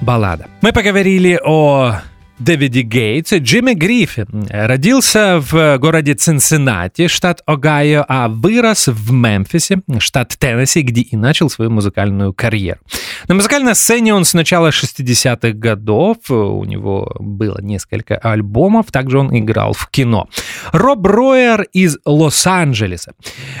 баллада. 0.00 0.46
Мы 0.62 0.72
поговорили 0.72 1.38
о 1.44 2.00
Дэвиде 2.38 2.82
Гейтсе. 2.82 3.38
Джимми 3.38 3.74
Гриффин 3.74 4.46
родился 4.50 5.40
в 5.40 5.78
городе 5.78 6.14
Цинциннати, 6.14 7.08
штат 7.08 7.42
Огайо, 7.46 8.04
а 8.08 8.28
вырос 8.28 8.88
в 8.88 9.12
Мемфисе, 9.12 9.82
штат 9.98 10.36
Теннесси, 10.38 10.82
где 10.82 11.00
и 11.00 11.16
начал 11.16 11.50
свою 11.50 11.70
музыкальную 11.70 12.32
карьеру. 12.32 12.80
На 13.26 13.34
музыкальной 13.34 13.74
сцене 13.74 14.14
он 14.14 14.24
с 14.24 14.34
начала 14.34 14.68
60-х 14.68 15.50
годов, 15.52 16.30
у 16.30 16.64
него 16.64 17.14
было 17.18 17.60
несколько 17.60 18.16
альбомов, 18.16 18.86
также 18.92 19.18
он 19.18 19.36
играл 19.36 19.72
в 19.72 19.88
кино. 19.90 20.28
Роб 20.72 21.06
Ройер 21.06 21.62
из 21.72 21.98
Лос-Анджелеса 22.04 23.12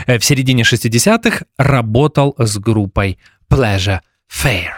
в 0.06 0.20
середине 0.20 0.62
60-х 0.62 1.44
работал 1.56 2.34
с 2.38 2.58
группой 2.58 3.18
Pleasure 3.50 4.00
Fair. 4.30 4.70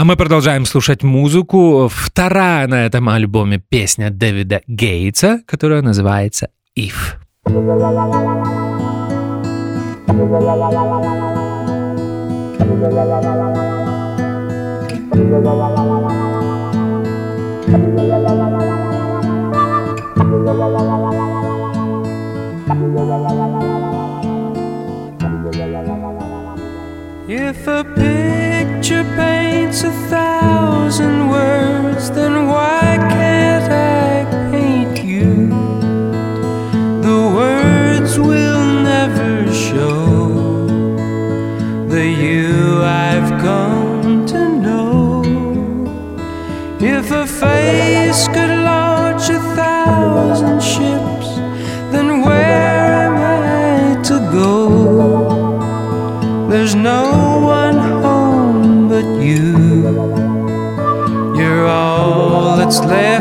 А 0.00 0.04
мы 0.06 0.16
продолжаем 0.16 0.64
слушать 0.64 1.02
музыку. 1.02 1.86
Вторая 1.92 2.66
на 2.66 2.86
этом 2.86 3.10
альбоме 3.10 3.58
песня 3.58 4.08
Дэвида 4.08 4.62
Гейтса, 4.66 5.42
которая 5.46 5.82
называется 5.82 6.48
«If». 6.74 7.18
If 27.28 27.68
a 27.68 27.84
picture 27.84 29.04
paints 29.14 29.39
a 29.70 29.92
thousand 30.10 31.30
words, 31.30 32.10
then 32.10 32.48
why 32.48 32.96
can't 33.08 33.72
I 33.72 34.50
paint 34.50 35.04
you? 35.04 35.46
The 37.00 37.20
words 37.36 38.18
will 38.18 38.64
never 38.82 39.52
show 39.52 40.66
the 41.88 42.04
you 42.04 42.82
I've 42.82 43.30
come 43.40 44.26
to 44.26 44.48
know. 44.48 45.22
If 46.80 47.12
a 47.12 47.24
face 47.24 48.26
what's 62.70 62.86
left. 62.86 63.19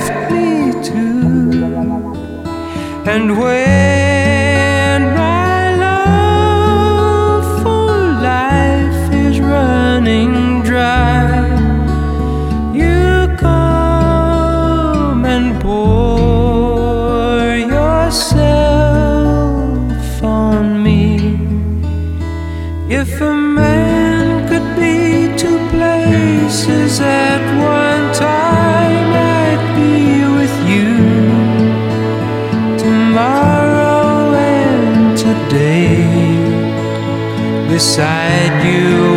Beside 37.79 38.61
you 38.61 39.08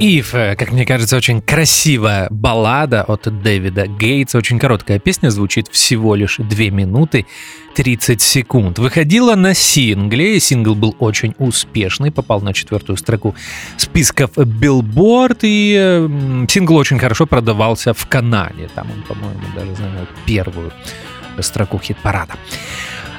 If, 0.00 0.32
э, 0.32 0.54
как 0.54 0.70
мне 0.70 0.86
кажется, 0.86 1.16
очень 1.16 1.42
красивая 1.42 2.28
баллада 2.30 3.02
от 3.02 3.22
Дэвида 3.42 3.88
Гейтса. 3.88 4.38
Очень 4.38 4.60
короткая 4.60 5.00
песня, 5.00 5.30
звучит 5.30 5.66
всего 5.66 6.14
лишь 6.14 6.36
2 6.36 6.70
минуты 6.70 7.26
30 7.74 8.22
секунд. 8.22 8.78
Выходила 8.78 9.34
на 9.34 9.54
сингле, 9.54 10.36
и 10.36 10.40
сингл 10.40 10.76
был 10.76 10.94
очень 11.00 11.34
успешный, 11.38 12.12
попал 12.12 12.40
на 12.40 12.54
четвертую 12.54 12.96
строку 12.96 13.34
списков 13.76 14.38
Billboard, 14.38 15.40
и 15.42 15.76
э, 15.76 16.46
сингл 16.48 16.76
очень 16.76 17.00
хорошо 17.00 17.26
продавался 17.26 17.92
в 17.92 18.06
Канаде. 18.06 18.68
Там 18.76 18.86
он, 18.92 19.02
по-моему, 19.02 19.40
даже 19.56 19.74
занял 19.74 20.06
первую 20.26 20.72
строку 21.40 21.80
хит-парада. 21.80 22.34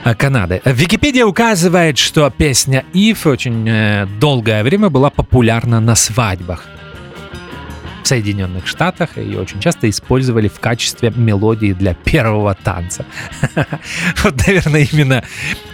Э, 0.05 0.15
Канады. 0.15 0.61
Википедия 0.65 1.25
указывает, 1.25 1.97
что 1.97 2.29
песня 2.29 2.85
If 2.93 3.27
очень 3.27 3.67
э, 3.67 4.07
долгое 4.19 4.63
время 4.63 4.89
была 4.89 5.09
популярна 5.09 5.79
на 5.79 5.95
свадьбах 5.95 6.65
в 8.03 8.07
Соединенных 8.07 8.67
Штатах. 8.67 9.17
Ее 9.17 9.39
очень 9.39 9.59
часто 9.59 9.89
использовали 9.89 10.47
в 10.47 10.59
качестве 10.59 11.11
мелодии 11.15 11.73
для 11.73 11.93
первого 11.93 12.55
танца. 12.55 13.05
Вот, 14.23 14.35
наверное, 14.47 14.87
именно 14.91 15.23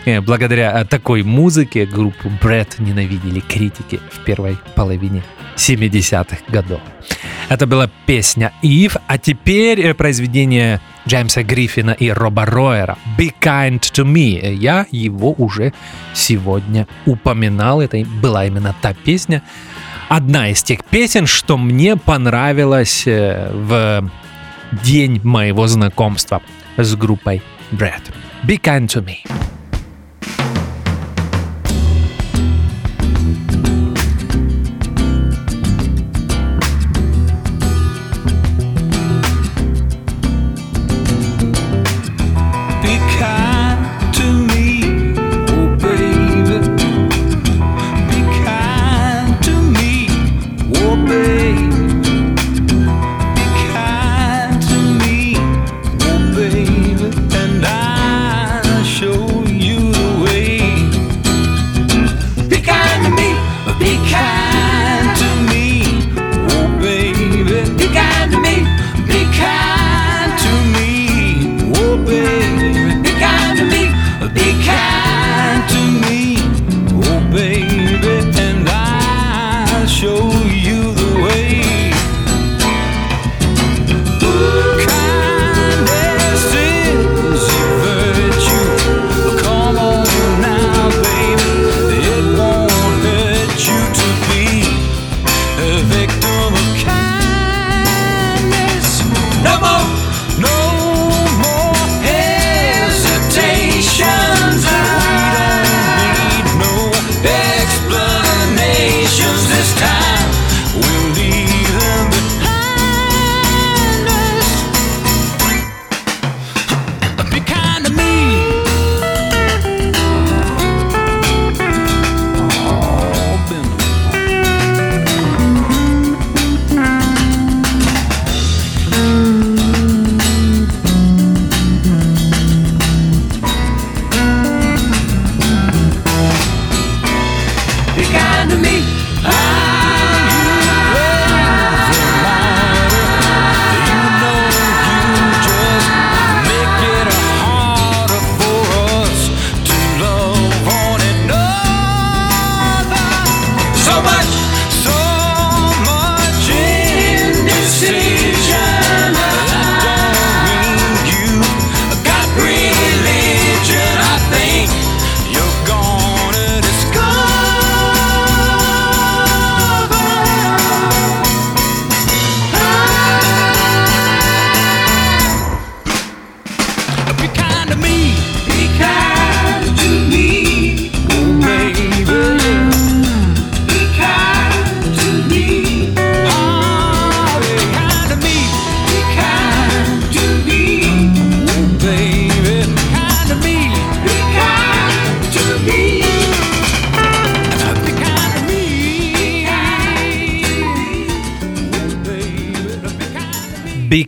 э, 0.05 0.21
благодаря 0.21 0.85
такой 0.85 1.23
музыке 1.23 1.85
группу 1.85 2.29
Брэд 2.41 2.79
ненавидели 2.79 3.39
критики 3.39 3.99
в 4.11 4.19
первой 4.25 4.57
половине 4.75 5.23
70-х 5.55 6.37
годов. 6.47 6.81
Это 7.49 7.67
была 7.67 7.89
песня 8.05 8.51
Eve, 8.63 8.99
а 9.07 9.17
теперь 9.17 9.93
произведение 9.93 10.81
Джеймса 11.07 11.43
Гриффина 11.43 11.91
и 11.91 12.09
Роба 12.09 12.45
Ройера 12.45 12.97
«Be 13.17 13.31
Kind 13.39 13.79
to 13.79 14.05
Me». 14.05 14.53
Я 14.53 14.87
его 14.91 15.33
уже 15.37 15.73
сегодня 16.13 16.87
упоминал. 17.05 17.81
Это 17.81 18.03
была 18.21 18.45
именно 18.45 18.75
та 18.81 18.93
песня, 18.93 19.43
одна 20.09 20.49
из 20.49 20.63
тех 20.63 20.83
песен, 20.85 21.27
что 21.27 21.57
мне 21.57 21.95
понравилось 21.95 23.03
э, 23.05 23.51
в 23.53 24.09
день 24.83 25.21
моего 25.23 25.67
знакомства 25.67 26.41
с 26.77 26.95
группой 26.95 27.41
Brad. 27.71 28.01
Be 28.43 28.59
Kind 28.59 28.87
to 28.87 29.03
Me. 29.03 29.17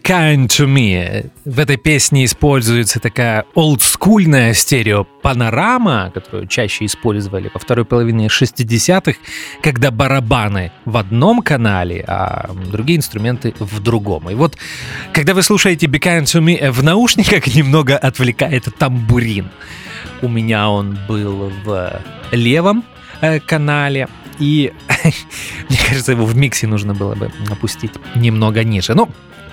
Kind 0.07 0.47
to 0.47 0.67
Me. 0.67 1.29
В 1.43 1.59
этой 1.59 1.75
песне 1.75 2.23
используется 2.23 3.01
такая 3.01 3.43
олдскульная 3.55 4.53
стереопанорама, 4.53 6.11
которую 6.13 6.47
чаще 6.47 6.85
использовали 6.85 7.51
во 7.53 7.59
второй 7.59 7.83
половине 7.83 8.27
60-х, 8.27 9.19
когда 9.61 9.91
барабаны 9.91 10.71
в 10.85 10.95
одном 10.95 11.41
канале, 11.41 12.05
а 12.07 12.49
другие 12.71 12.99
инструменты 12.99 13.53
в 13.59 13.81
другом. 13.81 14.29
И 14.29 14.33
вот, 14.33 14.55
когда 15.11 15.33
вы 15.33 15.43
слушаете 15.43 15.87
Be 15.87 15.99
Kind 15.99 16.23
to 16.23 16.41
Me 16.41 16.71
в 16.71 16.81
наушниках, 16.81 17.45
немного 17.53 17.97
отвлекает 17.97 18.63
тамбурин. 18.79 19.49
У 20.21 20.29
меня 20.29 20.69
он 20.69 20.97
был 21.09 21.51
в 21.65 22.01
левом 22.31 22.85
э, 23.19 23.41
канале, 23.41 24.07
и 24.39 24.71
мне 25.69 25.79
кажется, 25.85 26.13
его 26.13 26.25
в 26.25 26.37
миксе 26.37 26.65
нужно 26.65 26.93
было 26.93 27.13
бы 27.15 27.29
опустить 27.51 27.91
немного 28.15 28.63
ниже. 28.63 28.93
Ну, 28.93 29.09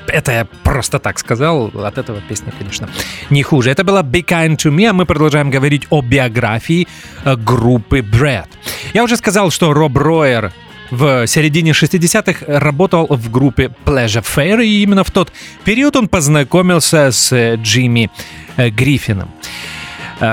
это 0.08 0.32
я 0.32 0.44
просто 0.62 0.98
так 0.98 1.18
сказал, 1.18 1.70
от 1.74 1.98
этого 1.98 2.20
песня, 2.28 2.52
конечно, 2.58 2.88
не 3.30 3.42
хуже. 3.42 3.70
Это 3.70 3.84
была 3.84 4.02
Be 4.02 4.24
Kind 4.24 4.56
to 4.56 4.70
Me, 4.70 4.86
а 4.86 4.92
мы 4.92 5.06
продолжаем 5.06 5.50
говорить 5.50 5.86
о 5.90 6.02
биографии 6.02 6.86
э, 7.24 7.36
группы 7.36 8.00
Brad. 8.00 8.48
Я 8.92 9.04
уже 9.04 9.16
сказал, 9.16 9.50
что 9.50 9.72
Роб 9.72 9.96
Ройер 9.96 10.52
в 10.90 11.26
середине 11.26 11.72
60-х 11.72 12.44
работал 12.46 13.06
в 13.08 13.30
группе 13.30 13.70
Pleasure 13.84 14.24
Fair, 14.24 14.64
и 14.64 14.82
именно 14.82 15.04
в 15.04 15.10
тот 15.10 15.32
период 15.64 15.96
он 15.96 16.08
познакомился 16.08 17.10
с 17.10 17.32
э, 17.32 17.56
Джимми 17.56 18.10
э, 18.56 18.70
Гриффином 18.70 19.30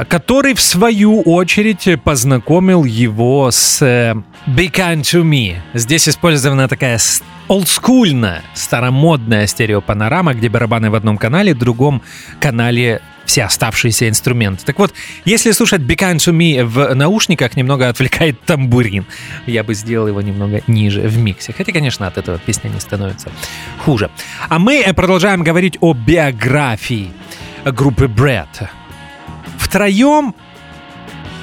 который, 0.09 0.53
в 0.53 0.61
свою 0.61 1.21
очередь, 1.21 1.87
познакомил 2.03 2.83
его 2.83 3.49
с 3.51 3.81
Be 3.81 4.71
Kind 4.71 5.01
to 5.01 5.23
Me. 5.23 5.57
Здесь 5.73 6.09
использована 6.09 6.67
такая 6.67 6.99
олдскульная, 7.47 8.43
старомодная 8.53 9.47
стереопанорама, 9.47 10.33
где 10.33 10.49
барабаны 10.49 10.89
в 10.89 10.95
одном 10.95 11.17
канале, 11.17 11.53
в 11.53 11.57
другом 11.57 12.01
канале 12.39 13.01
все 13.25 13.43
оставшиеся 13.43 14.09
инструменты. 14.09 14.65
Так 14.65 14.79
вот, 14.79 14.93
если 15.25 15.51
слушать 15.51 15.81
Be 15.81 15.95
Kind 15.95 16.17
to 16.17 16.33
Me 16.33 16.63
в 16.63 16.93
наушниках, 16.95 17.55
немного 17.55 17.87
отвлекает 17.87 18.41
тамбурин. 18.41 19.05
Я 19.45 19.63
бы 19.63 19.73
сделал 19.73 20.07
его 20.07 20.21
немного 20.21 20.61
ниже 20.67 21.01
в 21.01 21.17
миксе. 21.17 21.53
Хотя, 21.53 21.71
конечно, 21.71 22.07
от 22.07 22.17
этого 22.17 22.39
песня 22.39 22.69
не 22.69 22.79
становится 22.79 23.29
хуже. 23.79 24.09
А 24.49 24.59
мы 24.59 24.83
продолжаем 24.95 25.43
говорить 25.43 25.77
о 25.81 25.93
биографии 25.93 27.11
группы 27.65 28.05
Brad. 28.05 28.69
Втроем 29.71 30.35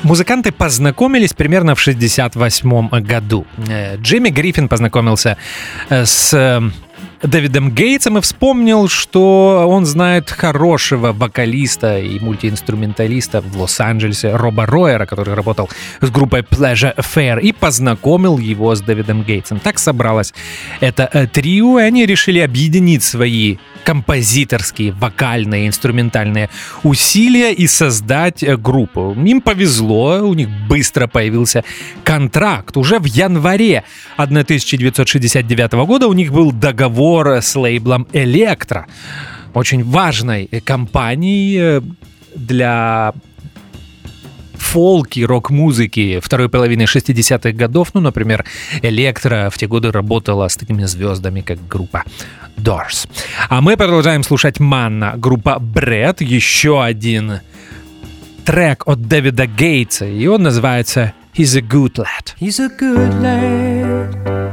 Музыканты 0.02 0.52
познакомились 0.52 1.32
примерно 1.32 1.74
в 1.74 1.80
68 1.80 3.00
году. 3.00 3.46
Э, 3.68 3.96
Джимми 3.96 4.28
Гриффин 4.28 4.68
познакомился 4.68 5.38
э, 5.88 6.04
с 6.04 6.32
э, 6.34 6.60
Дэвидом 7.22 7.72
Гейтсом 7.72 8.18
и 8.18 8.20
вспомнил, 8.20 8.88
что 8.88 9.64
он 9.66 9.86
знает 9.86 10.30
хорошего 10.30 11.12
вокалиста 11.12 11.98
и 11.98 12.20
мультиинструменталиста 12.20 13.40
в 13.40 13.60
Лос-Анджелесе 13.60 14.36
Роба 14.36 14.66
Ройера, 14.66 15.06
который 15.06 15.34
работал 15.34 15.68
с 16.00 16.10
группой 16.10 16.42
Pleasure 16.42 16.94
Affair, 16.94 17.40
и 17.40 17.52
познакомил 17.52 18.38
его 18.38 18.74
с 18.74 18.80
Дэвидом 18.80 19.24
Гейтсом. 19.24 19.58
Так 19.58 19.78
собралось 19.78 20.32
это 20.80 21.28
трио, 21.32 21.80
и 21.80 21.82
они 21.82 22.06
решили 22.06 22.38
объединить 22.38 23.02
свои 23.02 23.56
композиторские, 23.84 24.92
вокальные, 24.92 25.68
инструментальные 25.68 26.50
усилия 26.82 27.52
и 27.52 27.66
создать 27.66 28.42
э, 28.42 28.56
группу. 28.56 29.14
Им 29.14 29.40
повезло, 29.40 30.20
у 30.20 30.34
них 30.34 30.48
быстро 30.68 31.06
появился 31.06 31.64
контракт. 32.04 32.76
Уже 32.76 32.98
в 32.98 33.04
январе 33.04 33.84
1969 34.16 35.72
года 35.86 36.08
у 36.08 36.12
них 36.12 36.32
был 36.32 36.52
договор 36.52 37.28
с 37.28 37.54
лейблом 37.56 38.06
Electra, 38.12 38.84
очень 39.54 39.84
важной 39.84 40.46
компанией 40.64 41.56
э, 41.58 41.80
для 42.34 43.12
фолки, 44.59 45.21
рок-музыки 45.21 46.21
второй 46.23 46.49
половины 46.49 46.83
60-х 46.83 47.53
годов. 47.53 47.90
Ну, 47.94 48.01
например, 48.01 48.44
Электро 48.83 49.51
в 49.51 49.59
те 49.59 49.66
годы 49.66 49.90
работала 49.90 50.49
с 50.49 50.57
такими 50.57 50.85
звездами, 50.85 51.40
как 51.40 51.66
группа 51.66 52.05
Doors. 52.57 53.09
А 53.49 53.61
мы 53.61 53.77
продолжаем 53.77 54.23
слушать 54.23 54.61
Манна, 54.61 55.14
группа 55.16 55.59
Бред, 55.59 56.21
еще 56.21 56.83
один 56.83 57.40
трек 58.44 58.87
от 58.87 59.03
Дэвида 59.03 59.47
Гейтса, 59.47 60.07
и 60.07 60.27
он 60.27 60.42
называется 60.42 61.12
He's 61.35 61.57
a 61.57 61.61
Good 61.61 61.97
Lad. 61.97 62.35
He's 62.40 62.59
a 62.59 62.68
good 62.68 63.23
lad. 63.23 64.49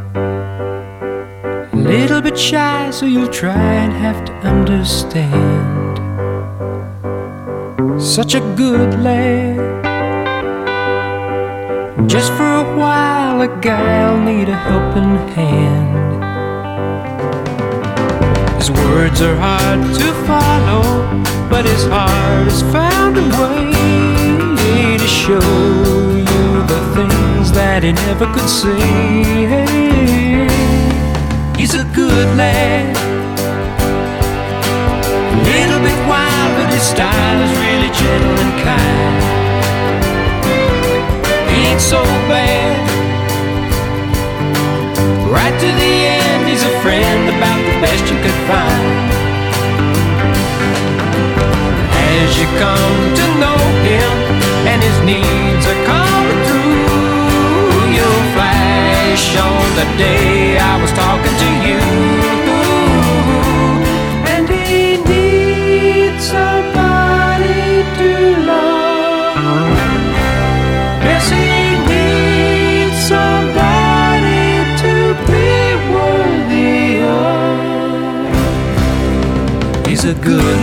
little 1.85 2.21
bit 2.21 2.37
shy, 2.37 2.89
so 2.91 3.05
you'll 3.05 3.27
try 3.27 3.53
and 3.53 3.93
have 3.93 4.25
to 4.25 4.33
understand. 4.47 5.95
Such 8.01 8.33
a 8.35 8.39
good 8.55 9.01
lad. 9.01 9.94
Just 12.03 12.33
for 12.33 12.43
a 12.43 12.75
while, 12.75 13.41
a 13.41 13.47
guy'll 13.61 14.19
need 14.19 14.49
a 14.49 14.55
helping 14.55 15.15
hand. 15.33 15.95
His 18.57 18.69
words 18.69 19.21
are 19.21 19.37
hard 19.37 19.79
to 19.95 20.13
follow, 20.27 20.83
but 21.49 21.63
his 21.63 21.85
heart 21.85 22.51
has 22.51 22.61
found 22.63 23.17
a 23.17 23.23
way 23.39 24.97
to 24.97 25.07
show 25.07 25.39
you 25.39 26.45
the 26.67 26.81
things 26.95 27.53
that 27.53 27.81
he 27.83 27.93
never 27.93 28.25
could 28.25 28.49
say. 28.49 28.75
He's 31.57 31.75
a 31.75 31.85
good 31.95 32.27
lad. 32.35 32.93
A 35.31 35.37
little 35.47 35.79
bit 35.79 35.99
wild, 36.11 36.51
but 36.57 36.73
his 36.73 36.83
style 36.83 37.39
is 37.41 37.51
really 37.63 37.89
gentle 37.95 38.37
and 38.43 38.63
kind. 38.63 38.74
Find. 48.49 48.85
As 52.15 52.29
you 52.39 52.47
come 52.63 52.99
to 53.19 53.25
know 53.41 53.59
him, 53.89 54.11
and 54.71 54.79
his 54.81 54.97
needs 55.11 55.65
are 55.71 55.81
coming 55.85 56.41
through, 56.47 57.93
you'll 57.95 58.25
flash 58.35 59.25
on 59.37 59.65
the 59.79 59.87
day 59.97 60.57
I 60.57 60.81
was 60.81 60.91
talking 60.91 61.35
to 61.43 61.49
you. 61.67 62.24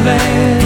land. 0.00 0.61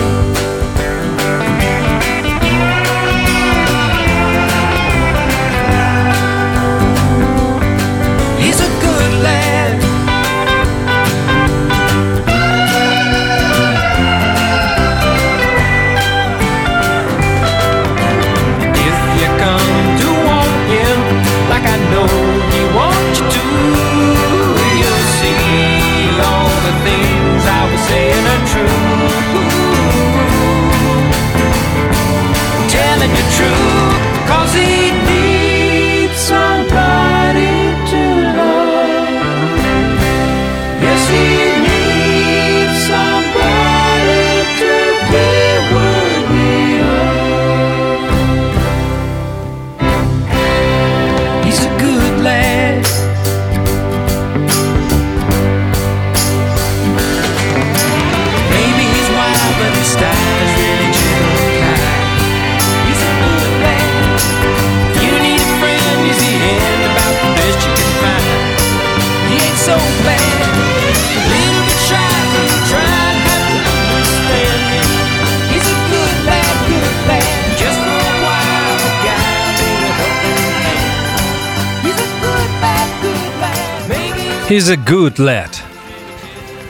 He's 84.49 84.71
a 84.71 84.77
good 84.77 85.17
lad. 85.17 85.51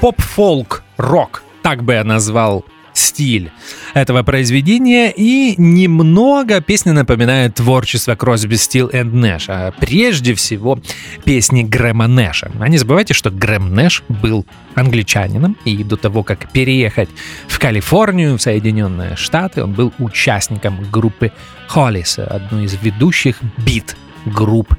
Поп-фолк-рок, 0.00 1.42
так 1.62 1.84
бы 1.84 1.92
я 1.92 2.04
назвал 2.04 2.64
стиль 2.94 3.50
этого 3.92 4.22
произведения, 4.22 5.12
и 5.14 5.54
немного 5.58 6.62
песня 6.62 6.94
напоминает 6.94 7.56
творчество 7.56 8.14
Кросби, 8.14 8.54
Стиллз 8.54 8.86
и 8.86 9.02
Нэш, 9.02 9.50
а 9.50 9.72
прежде 9.72 10.34
всего 10.34 10.80
песни 11.24 11.64
Грэма 11.64 12.06
Нэша. 12.06 12.50
А 12.58 12.68
не 12.68 12.78
забывайте, 12.78 13.12
что 13.12 13.30
Грэм 13.30 13.74
Нэш 13.74 14.02
был 14.08 14.46
англичанином, 14.74 15.58
и 15.66 15.84
до 15.84 15.98
того, 15.98 16.22
как 16.22 16.50
переехать 16.52 17.10
в 17.46 17.58
Калифорнию, 17.58 18.38
в 18.38 18.42
Соединенные 18.42 19.16
Штаты, 19.16 19.62
он 19.62 19.74
был 19.74 19.92
участником 19.98 20.82
группы 20.90 21.30
Холлиз, 21.68 22.18
одной 22.18 22.64
из 22.64 22.74
ведущих 22.82 23.36
бит-групп 23.58 24.74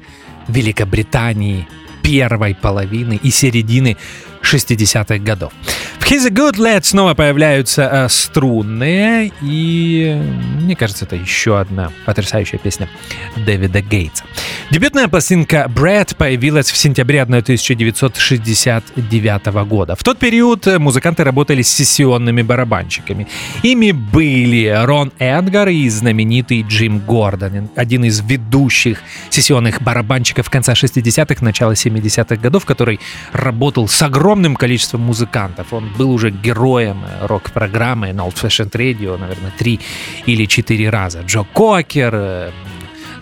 Великобритании 0.48 1.68
первой 2.08 2.54
половины 2.54 3.20
и 3.22 3.30
середины 3.30 3.98
60-х 4.42 5.18
годов. 5.18 5.52
В 5.98 6.10
He's 6.10 6.26
a 6.26 6.30
Good 6.30 6.56
Lad 6.56 6.84
снова 6.84 7.12
появляются 7.12 7.82
э, 7.82 8.08
струнные, 8.08 9.30
и 9.42 10.18
мне 10.60 10.74
кажется, 10.74 11.04
это 11.04 11.16
еще 11.16 11.60
одна 11.60 11.92
потрясающая 12.06 12.58
песня 12.58 12.88
Дэвида 13.36 13.82
Гейтса. 13.82 14.24
Дебютная 14.70 15.08
пластинка 15.08 15.68
Брэд 15.68 16.16
появилась 16.16 16.70
в 16.70 16.78
сентябре 16.78 17.20
1969 17.20 19.46
года. 19.68 19.96
В 19.96 20.02
тот 20.02 20.18
период 20.18 20.66
музыканты 20.78 21.24
работали 21.24 21.60
с 21.60 21.68
сессионными 21.68 22.40
барабанщиками. 22.40 23.28
Ими 23.62 23.92
были 23.92 24.74
Рон 24.84 25.12
Эдгар 25.18 25.68
и 25.68 25.86
знаменитый 25.90 26.62
Джим 26.62 27.00
Гордон, 27.00 27.68
один 27.76 28.04
из 28.04 28.20
ведущих 28.20 29.02
сессионных 29.28 29.82
барабанщиков 29.82 30.48
конца 30.48 30.72
60-х, 30.72 31.44
начала 31.44 31.72
70-х 31.72 32.36
годов, 32.36 32.64
который 32.64 32.98
работал 33.32 33.88
с 33.88 34.02
огромным 34.02 34.27
количеством 34.56 35.02
музыкантов. 35.02 35.72
Он 35.72 35.92
был 35.96 36.10
уже 36.10 36.30
героем 36.30 37.04
рок-программы 37.22 38.12
на 38.12 38.22
Old 38.22 38.34
Fashioned 38.34 38.72
Radio, 38.72 39.18
наверное, 39.18 39.52
три 39.58 39.80
или 40.26 40.46
четыре 40.46 40.90
раза. 40.90 41.22
Джо 41.22 41.44
Кокер, 41.52 42.14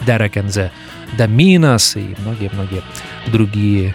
Derek 0.06 0.34
and 0.34 0.48
the 0.48 0.70
Доминос 1.16 1.96
и 1.96 2.14
многие-многие 2.18 2.82
другие 3.26 3.94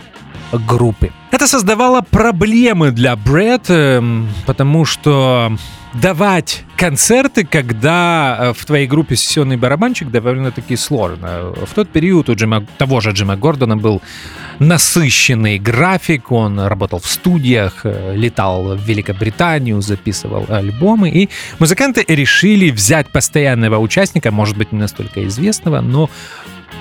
группы. 0.51 1.11
Это 1.31 1.47
создавало 1.47 2.01
проблемы 2.01 2.91
для 2.91 3.15
Брэд, 3.15 3.69
эм, 3.69 4.27
потому 4.45 4.85
что 4.85 5.51
давать 5.93 6.63
концерты, 6.77 7.45
когда 7.45 8.37
э, 8.39 8.53
в 8.53 8.65
твоей 8.65 8.87
группе 8.87 9.15
сессионный 9.15 9.57
барабанщик 9.57 10.09
довольно-таки 10.09 10.75
сложно. 10.75 11.53
В 11.65 11.73
тот 11.73 11.89
период 11.89 12.29
у 12.29 12.35
Джима, 12.35 12.65
того 12.77 13.01
же 13.01 13.11
Джима 13.11 13.35
Гордона 13.35 13.77
был 13.77 14.01
насыщенный 14.59 15.59
график, 15.59 16.31
он 16.31 16.59
работал 16.59 16.99
в 16.99 17.07
студиях, 17.07 17.81
э, 17.83 18.15
летал 18.15 18.75
в 18.75 18.81
Великобританию, 18.81 19.81
записывал 19.81 20.45
альбомы, 20.49 21.09
и 21.09 21.29
музыканты 21.59 22.05
решили 22.07 22.71
взять 22.71 23.09
постоянного 23.09 23.77
участника, 23.77 24.31
может 24.31 24.57
быть, 24.57 24.71
не 24.71 24.79
настолько 24.79 25.25
известного, 25.27 25.81
но 25.81 26.09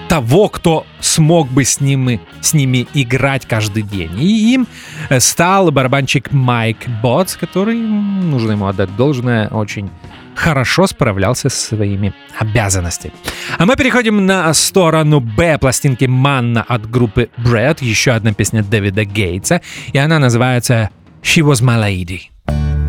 того, 0.09 0.49
кто 0.49 0.87
смог 1.01 1.49
бы 1.49 1.65
с 1.65 1.81
ними, 1.81 2.21
с 2.41 2.55
ними 2.55 2.87
играть 2.95 3.47
каждый 3.47 3.83
день. 3.83 4.11
И 4.21 4.55
им 4.55 4.67
э, 5.09 5.21
стал 5.21 5.71
барабанщик 5.71 6.33
Майк 6.33 6.79
Ботс, 7.03 7.37
который, 7.37 7.79
нужно 7.79 8.53
ему 8.53 8.67
отдать 8.67 8.95
должное, 8.97 9.49
очень 9.49 9.91
хорошо 10.35 10.87
справлялся 10.87 11.49
со 11.49 11.69
своими 11.69 12.15
обязанностями. 12.39 13.13
А 13.59 13.67
мы 13.67 13.77
переходим 13.77 14.27
на 14.27 14.53
сторону 14.55 15.21
Б 15.21 15.59
пластинки 15.59 16.07
«Манна» 16.07 16.63
от 16.63 16.91
группы 16.91 17.29
Bread, 17.37 17.79
еще 17.81 18.13
одна 18.13 18.33
песня 18.33 18.63
Дэвида 18.63 19.05
Гейтса, 19.05 19.61
и 19.93 19.99
она 19.99 20.19
называется 20.19 20.91
«She 21.23 21.43
was 21.43 21.63
my 21.63 21.79
lady». 21.79 22.80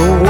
know. 0.00 0.29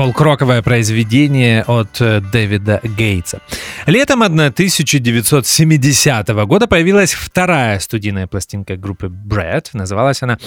Фолк-роковое 0.00 0.62
произведение 0.62 1.62
от 1.62 2.00
э, 2.00 2.22
Дэвида 2.22 2.80
Гейтса. 2.96 3.42
Летом 3.84 4.22
1970 4.22 6.28
года 6.46 6.66
появилась 6.66 7.12
вторая 7.12 7.78
студийная 7.80 8.26
пластинка 8.26 8.78
группы 8.78 9.08
Brad. 9.08 9.66
Называлась 9.74 10.22
она 10.22 10.38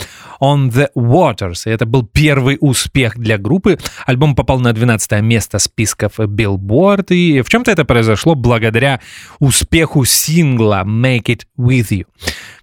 On 0.41 0.71
the 0.71 0.87
Waters. 0.95 1.61
И 1.65 1.69
это 1.69 1.85
был 1.85 2.03
первый 2.03 2.57
успех 2.61 3.19
для 3.19 3.37
группы. 3.37 3.77
Альбом 4.07 4.35
попал 4.35 4.59
на 4.59 4.73
12 4.73 5.21
место 5.21 5.59
списков 5.59 6.19
Billboard. 6.19 7.13
И 7.13 7.41
в 7.41 7.49
чем-то 7.49 7.69
это 7.69 7.85
произошло 7.85 8.33
благодаря 8.33 9.01
успеху 9.37 10.03
сингла 10.03 10.81
Make 10.83 11.25
It 11.25 11.41
With 11.59 11.89
You, 11.89 12.05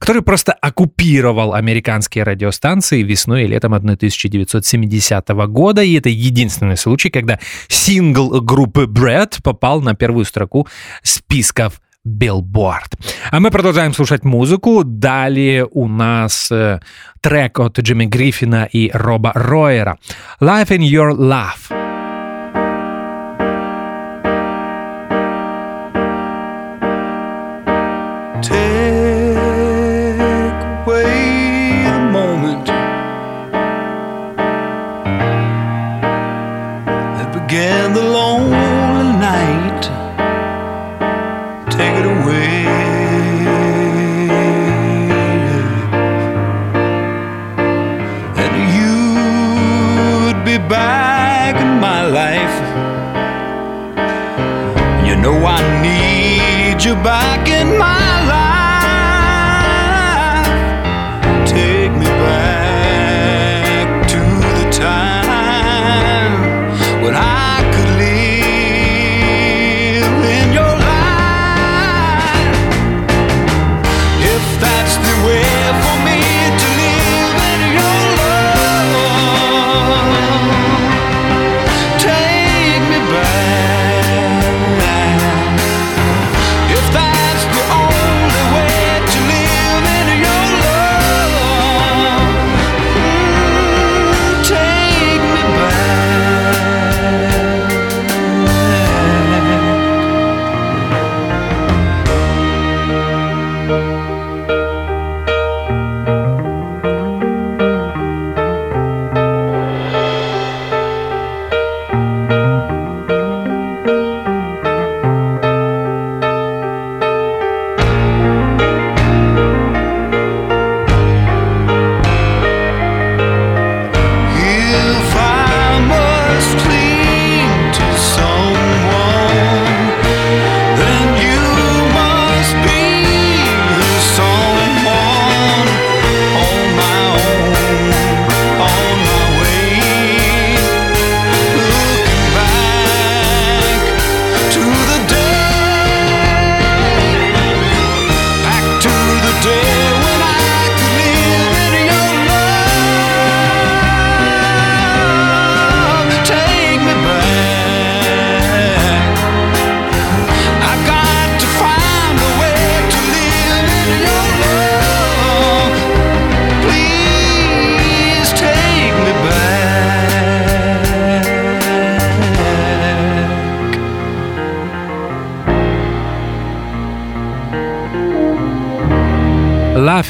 который 0.01 0.23
просто 0.23 0.53
оккупировал 0.53 1.55
американские 1.55 2.25
радиостанции 2.25 3.03
весной 3.03 3.45
и 3.45 3.47
летом 3.47 3.75
1970 3.75 5.29
года. 5.29 5.83
И 5.83 5.95
это 5.95 6.09
единственный 6.09 6.77
случай, 6.77 7.11
когда 7.11 7.39
сингл 7.69 8.41
группы 8.41 8.85
Brad 8.85 9.41
попал 9.43 9.83
на 9.83 9.95
первую 9.95 10.25
строку 10.25 10.67
списков 11.03 11.81
Billboard. 12.07 12.99
А 13.31 13.41
мы 13.41 13.51
продолжаем 13.51 13.93
слушать 13.93 14.25
музыку. 14.25 14.85
Далее 14.85 15.69
у 15.71 15.87
нас 15.87 16.51
э, 16.51 16.81
трек 17.21 17.61
от 17.61 17.79
Джимми 17.79 18.07
Гриффина 18.07 18.69
и 18.73 18.91
Роба 18.93 19.33
Ройера. 19.35 19.99
Life 20.41 20.69
in 20.69 20.81
Your 20.81 21.15
Love. 21.15 21.80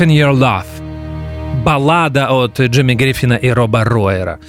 Life 0.01 0.07
in 0.07 0.17
Your 0.17 0.33
Love. 0.33 1.63
Баллада 1.63 2.31
от 2.31 2.59
Джимми 2.59 2.95
Гриффина 2.95 3.35
и 3.35 3.51
Роба 3.51 3.85
Ройера. 3.85 4.41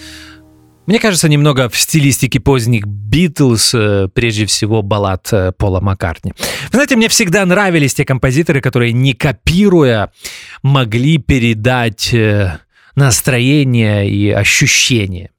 Мне 0.85 0.99
кажется, 0.99 1.27
немного 1.27 1.67
в 1.67 1.77
стилистике 1.77 2.39
поздних 2.39 2.85
Битлз, 2.85 3.73
э, 3.73 4.07
прежде 4.13 4.45
всего 4.45 4.81
баллад 4.81 5.27
э, 5.33 5.51
Пола 5.51 5.81
Маккартни. 5.81 6.33
Вы 6.37 6.71
знаете, 6.71 6.95
мне 6.95 7.09
всегда 7.09 7.45
нравились 7.45 7.93
те 7.93 8.05
композиторы, 8.05 8.61
которые, 8.61 8.93
не 8.93 9.13
копируя, 9.13 10.11
могли 10.63 11.17
передать 11.17 12.13
э, 12.13 12.59
настроение 12.95 14.09
и 14.09 14.29
ощущения. 14.31 15.31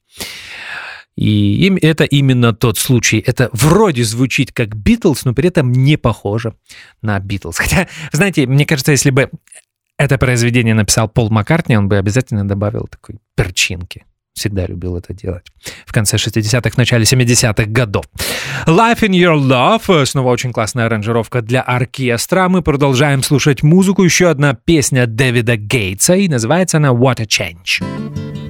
И 1.16 1.66
им 1.66 1.78
это 1.80 2.04
именно 2.04 2.52
тот 2.52 2.76
случай. 2.76 3.22
Это 3.26 3.48
вроде 3.52 4.04
звучит 4.04 4.52
как 4.52 4.76
Битлз, 4.76 5.24
но 5.24 5.32
при 5.32 5.48
этом 5.48 5.72
не 5.72 5.96
похоже 5.96 6.54
на 7.00 7.18
Битлз. 7.18 7.56
Хотя, 7.58 7.88
знаете, 8.12 8.46
мне 8.46 8.66
кажется, 8.66 8.92
если 8.92 9.10
бы 9.10 9.30
это 9.99 10.18
произведение 10.18 10.74
написал 10.74 11.09
Пол 11.09 11.30
Маккартни, 11.30 11.76
он 11.76 11.88
бы 11.88 11.99
обязательно 11.99 12.47
добавил 12.47 12.88
такой 12.90 13.18
перчинки. 13.36 14.05
Всегда 14.34 14.66
любил 14.66 14.97
это 14.97 15.12
делать. 15.12 15.45
В 15.84 15.93
конце 15.93 16.16
60-х, 16.16 16.72
начале 16.76 17.05
70-х 17.05 17.64
годов. 17.66 18.07
Life 18.66 19.01
in 19.01 19.11
Your 19.11 19.38
Love. 19.38 20.07
Снова 20.07 20.30
очень 20.30 20.53
классная 20.53 20.86
аранжировка 20.86 21.43
для 21.43 21.61
оркестра. 21.61 22.49
Мы 22.49 22.62
продолжаем 22.62 23.22
слушать 23.22 23.62
музыку. 23.62 24.03
Еще 24.03 24.30
одна 24.30 24.55
песня 24.55 25.07
Дэвида 25.07 25.57
Гейтса. 25.57 26.14
И 26.14 26.28
называется 26.28 26.78
она 26.78 26.88
What 26.88 27.20
a 27.20 27.24
Change. 27.24 28.41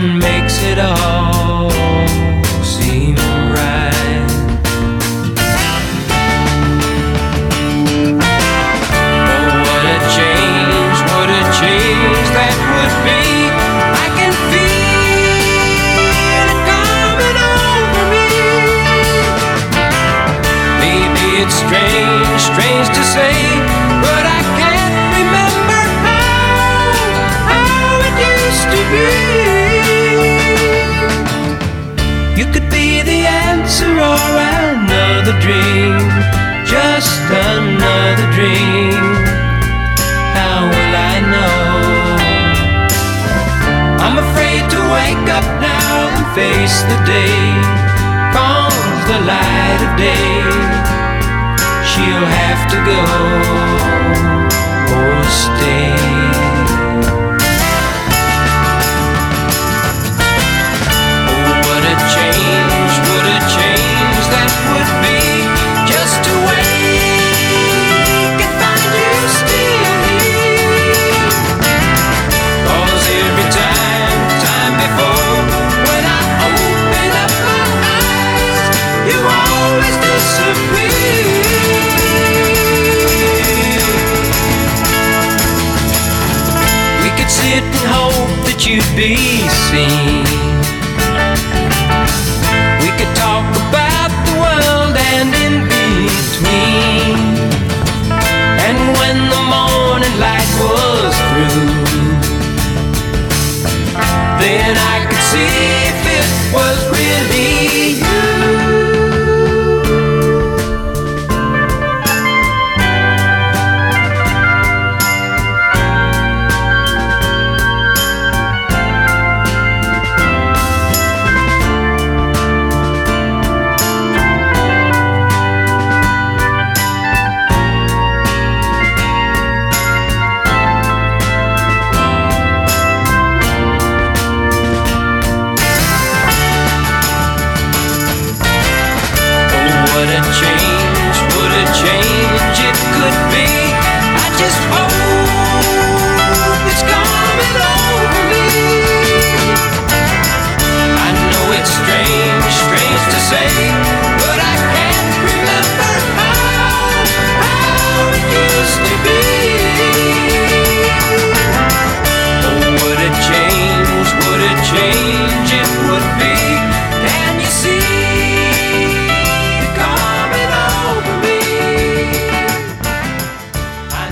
makes 0.00 0.62
it 0.62 0.78
all. 0.78 1.39
face 46.34 46.82
the 46.82 46.98
day, 47.04 47.42
comes 48.32 49.02
the 49.10 49.20
light 49.26 49.80
of 49.82 49.92
day. 49.98 50.42
She'll 51.90 52.30
have 52.42 52.70
to 52.70 52.78
go 52.86 53.02
or 54.94 55.24
stay. 55.24 56.29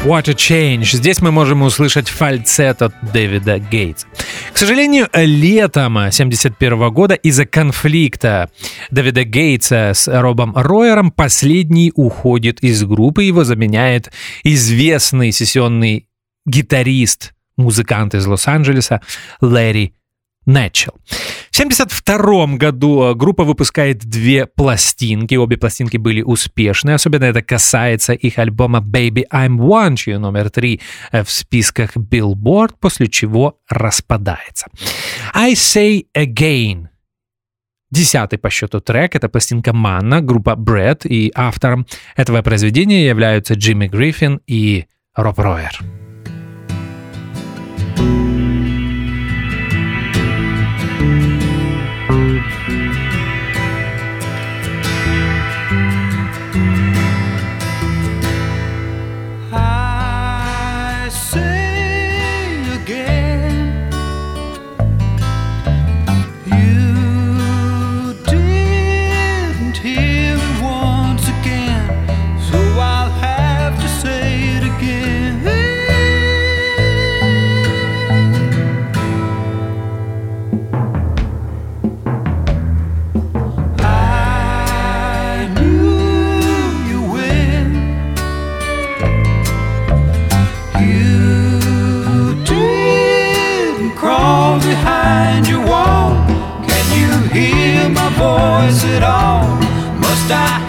What 0.08 0.26
a 0.30 0.32
Change. 0.32 0.84
Здесь 0.96 1.20
мы 1.20 1.30
можем 1.30 1.60
услышать 1.60 2.08
фальцет 2.08 2.80
от 2.80 2.94
Дэвида 3.12 3.58
Гейтс. 3.58 4.06
К 4.54 4.56
сожалению, 4.56 5.06
летом 5.12 5.98
1971 5.98 6.90
года 6.94 7.12
из-за 7.12 7.44
конфликта 7.44 8.50
Дэвида 8.90 9.24
Гейтса 9.24 9.92
с 9.94 10.08
Робом 10.08 10.56
Ройером 10.56 11.10
последний 11.10 11.92
уходит 11.94 12.64
из 12.64 12.82
группы, 12.84 13.24
его 13.24 13.44
заменяет 13.44 14.10
известный 14.44 15.30
сессионный 15.30 16.08
гитарист, 16.46 17.34
музыкант 17.58 18.14
из 18.14 18.24
Лос-Анджелеса 18.24 19.02
Лэри 19.42 19.92
начал. 20.48 20.94
В 21.50 21.60
1972 21.60 22.56
году 22.56 23.02
э, 23.02 23.14
группа 23.14 23.44
выпускает 23.44 23.98
две 23.98 24.46
пластинки. 24.46 25.34
Обе 25.34 25.56
пластинки 25.56 25.98
были 25.98 26.22
успешны. 26.22 26.92
Особенно 26.92 27.24
это 27.24 27.42
касается 27.42 28.14
их 28.14 28.38
альбома 28.38 28.78
«Baby 28.78 29.24
I'm 29.32 29.58
One», 29.58 29.96
чье 29.96 30.18
номер 30.18 30.50
три 30.50 30.80
э, 31.12 31.22
в 31.22 31.30
списках 31.30 31.96
Billboard, 31.96 32.74
после 32.80 33.08
чего 33.08 33.58
распадается. 33.68 34.66
«I 35.34 35.52
Say 35.52 36.06
Again» 36.16 36.88
Десятый 37.90 38.38
по 38.38 38.50
счету 38.50 38.80
трек— 38.80 39.14
это 39.16 39.28
пластинка 39.28 39.72
«Манна», 39.72 40.20
группа 40.20 40.56
Брэд, 40.56 41.06
и 41.06 41.32
автором 41.34 41.86
этого 42.16 42.42
произведения 42.42 43.06
являются 43.06 43.54
Джимми 43.54 43.86
Гриффин 43.88 44.40
и 44.46 44.86
Роб 45.14 45.38
Ройер. 45.38 45.97
está 100.28 100.67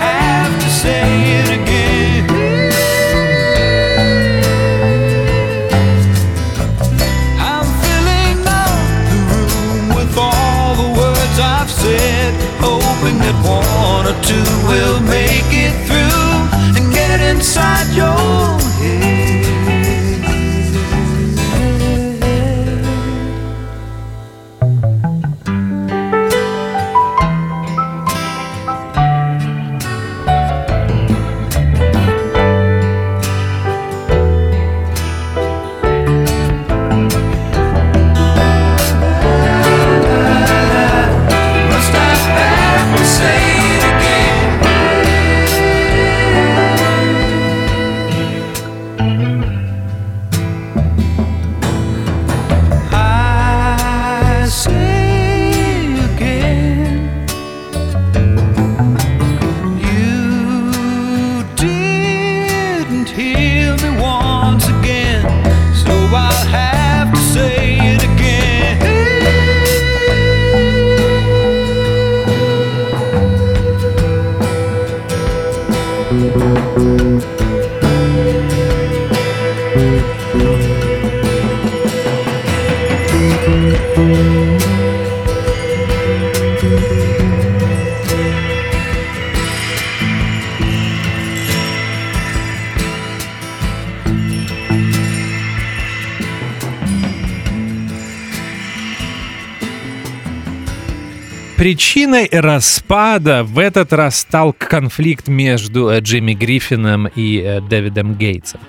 Причиной 101.69 102.27
распада 102.31 103.43
в 103.43 103.59
этот 103.59 103.93
раз 103.93 104.21
стал 104.21 104.53
конфликт 104.53 105.27
между 105.27 105.89
э, 105.89 105.99
Джимми 105.99 106.33
Гриффином 106.33 107.05
и 107.05 107.37
э, 107.37 107.61
Дэвидом 107.61 108.15
Гейтсом. 108.15 108.59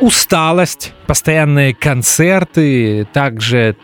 Усталость, 0.00 0.94
постоянные 1.06 1.74
концерты, 1.74 3.06
также 3.12 3.76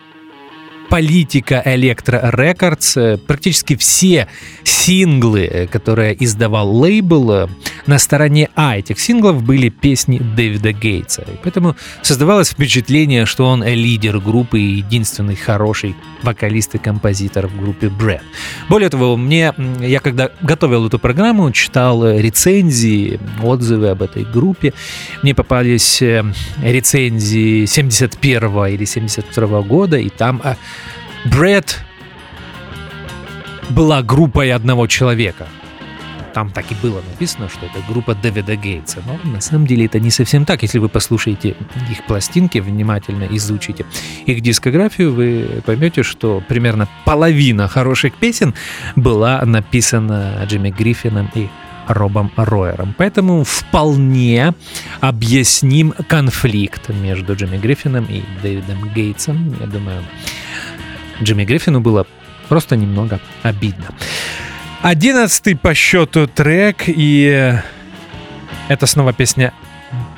политика 0.88 1.62
Electro 1.66 2.32
Records. 2.32 2.98
Э, 2.98 3.18
практически 3.18 3.76
все 3.76 4.26
синглы, 4.64 5.68
которые 5.70 6.16
издавал 6.24 6.74
лейбл, 6.74 7.50
на 7.86 7.98
стороне 7.98 8.48
А 8.54 8.76
этих 8.76 9.00
синглов 9.00 9.42
были 9.42 9.68
песни 9.68 10.18
Дэвида 10.18 10.72
Гейтса. 10.72 11.22
И 11.22 11.36
поэтому 11.42 11.76
создавалось 12.02 12.50
впечатление, 12.50 13.26
что 13.26 13.46
он 13.46 13.64
лидер 13.64 14.18
группы 14.18 14.60
и 14.60 14.76
единственный 14.76 15.36
хороший 15.36 15.94
вокалист 16.22 16.74
и 16.74 16.78
композитор 16.78 17.46
в 17.46 17.60
группе 17.60 17.88
Брэд. 17.88 18.22
Более 18.68 18.88
того, 18.90 19.16
мне, 19.16 19.54
я 19.80 20.00
когда 20.00 20.30
готовил 20.42 20.86
эту 20.86 20.98
программу, 20.98 21.50
читал 21.52 22.06
рецензии, 22.06 23.18
отзывы 23.42 23.88
об 23.88 24.02
этой 24.02 24.24
группе. 24.24 24.72
Мне 25.22 25.34
попались 25.34 26.00
рецензии 26.00 27.64
71 27.64 28.66
или 28.66 28.84
72 28.84 29.62
года, 29.62 29.98
и 29.98 30.08
там 30.08 30.42
Брэд 31.24 31.78
была 33.70 34.02
группой 34.02 34.52
одного 34.52 34.86
человека. 34.86 35.46
Там 36.34 36.50
так 36.50 36.70
и 36.70 36.74
было 36.82 37.02
написано, 37.10 37.48
что 37.48 37.66
это 37.66 37.84
группа 37.88 38.14
Дэвида 38.14 38.56
Гейтса. 38.56 39.02
Но 39.06 39.30
на 39.30 39.40
самом 39.40 39.66
деле 39.66 39.86
это 39.86 39.98
не 39.98 40.10
совсем 40.10 40.44
так. 40.44 40.62
Если 40.62 40.78
вы 40.78 40.88
послушаете 40.88 41.56
их 41.90 42.04
пластинки, 42.06 42.58
внимательно 42.58 43.24
изучите 43.30 43.84
их 44.26 44.40
дискографию, 44.40 45.12
вы 45.12 45.62
поймете, 45.64 46.02
что 46.02 46.42
примерно 46.46 46.88
половина 47.04 47.68
хороших 47.68 48.14
песен 48.14 48.54
была 48.96 49.44
написана 49.44 50.44
Джимми 50.46 50.70
Гриффином 50.70 51.30
и 51.34 51.48
Робом 51.88 52.30
Ройером. 52.36 52.94
Поэтому 52.96 53.44
вполне 53.44 54.54
объясним 55.00 55.92
конфликт 56.08 56.88
между 56.90 57.34
Джимми 57.34 57.58
Гриффином 57.58 58.06
и 58.08 58.22
Дэвидом 58.42 58.88
Гейтсом. 58.94 59.56
Я 59.60 59.66
думаю, 59.66 60.04
Джимми 61.22 61.44
Гриффину 61.44 61.80
было 61.80 62.06
просто 62.48 62.76
немного 62.76 63.20
обидно. 63.42 63.86
Одиннадцатый 64.82 65.56
по 65.56 65.74
счету 65.74 66.26
трек, 66.26 66.84
и 66.86 67.54
это 68.68 68.86
снова 68.86 69.12
песня 69.12 69.52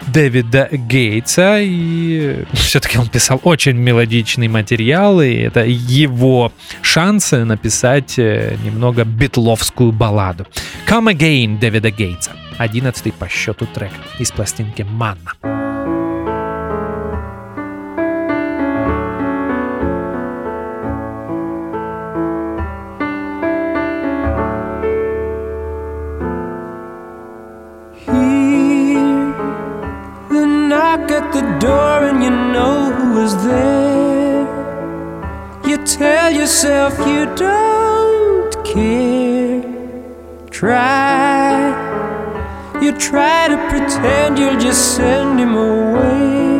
Дэвида 0.06 0.68
Гейтса, 0.70 1.58
и 1.60 2.44
все-таки 2.52 2.96
он 2.96 3.08
писал 3.08 3.40
очень 3.42 3.76
мелодичный 3.76 4.46
материал, 4.46 5.20
и 5.20 5.34
это 5.34 5.64
его 5.64 6.52
шанс 6.80 7.32
написать 7.32 8.18
э, 8.18 8.56
немного 8.64 9.04
битловскую 9.04 9.90
балладу. 9.90 10.46
Come 10.86 11.12
Again 11.12 11.58
Дэвида 11.58 11.90
Гейтса. 11.90 12.30
Одиннадцатый 12.56 13.12
по 13.12 13.28
счету 13.28 13.66
трек 13.66 13.92
из 14.20 14.30
пластинки 14.30 14.82
«Манна». 14.82 15.71
Door 31.62 31.98
and 32.10 32.24
you 32.24 32.30
know 32.30 32.90
who 32.90 33.22
is 33.22 33.34
there. 33.44 34.42
You 35.64 35.76
tell 35.86 36.28
yourself 36.32 36.98
you 37.06 37.22
don't 37.36 38.52
care. 38.64 39.62
Try, 40.50 41.70
you 42.82 42.90
try 42.98 43.46
to 43.46 43.56
pretend 43.70 44.40
you'll 44.40 44.58
just 44.58 44.96
send 44.96 45.38
him 45.38 45.54
away. 45.54 46.50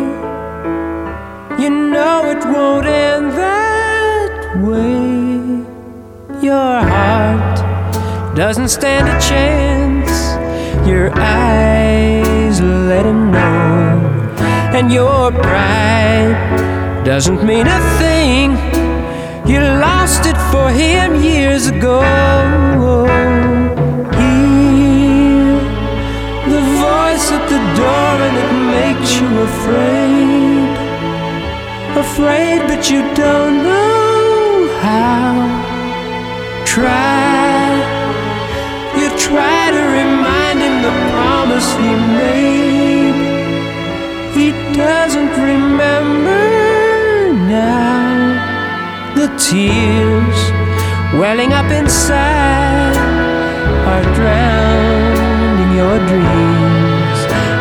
You 1.63 1.71
know 1.93 2.31
it 2.31 2.45
won't 2.55 2.87
end 2.87 3.33
that 3.33 4.33
way. 4.69 5.67
Your 6.47 6.75
heart 6.95 7.57
doesn't 8.37 8.69
stand 8.69 9.09
a 9.09 9.19
chance. 9.31 10.15
Your 10.87 11.11
eyes 11.17 12.61
let 12.61 13.05
him 13.05 13.33
know 13.33 13.72
and 14.75 14.91
your 14.91 15.31
pride 15.33 16.35
doesn't 17.05 17.45
mean 17.45 17.67
a 17.67 17.81
thing. 17.99 18.53
You 19.47 19.59
lost 19.61 20.25
it 20.27 20.39
for 20.51 20.71
him 20.71 21.21
years 21.21 21.67
ago. 21.67 22.01
Hear 24.19 25.59
the 26.53 26.63
voice 26.87 27.27
at 27.37 27.45
the 27.53 27.61
door, 27.81 28.15
and 28.27 28.37
it 28.45 28.53
makes 28.77 29.11
you 29.21 29.29
afraid. 29.51 30.71
Afraid, 32.05 32.61
but 32.69 32.83
you 32.91 33.01
don't 33.15 33.57
know 33.65 34.69
how. 34.81 35.33
Try, 36.65 37.32
tears 49.51 50.39
welling 51.19 51.53
up 51.53 51.71
inside 51.71 52.97
are 53.93 54.03
drowning 54.15 55.77
your 55.77 55.99
dreams 56.07 57.19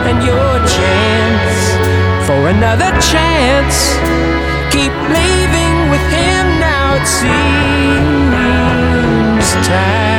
and 0.07 0.23
your 0.23 0.59
chance 0.77 1.59
for 2.27 2.49
another 2.49 2.91
chance. 3.11 3.97
Keep 4.71 4.93
leaving 5.17 5.89
with 5.89 6.05
him 6.17 6.45
now, 6.59 6.95
it 7.01 7.07
seems 7.19 8.38
time. 9.67 10.11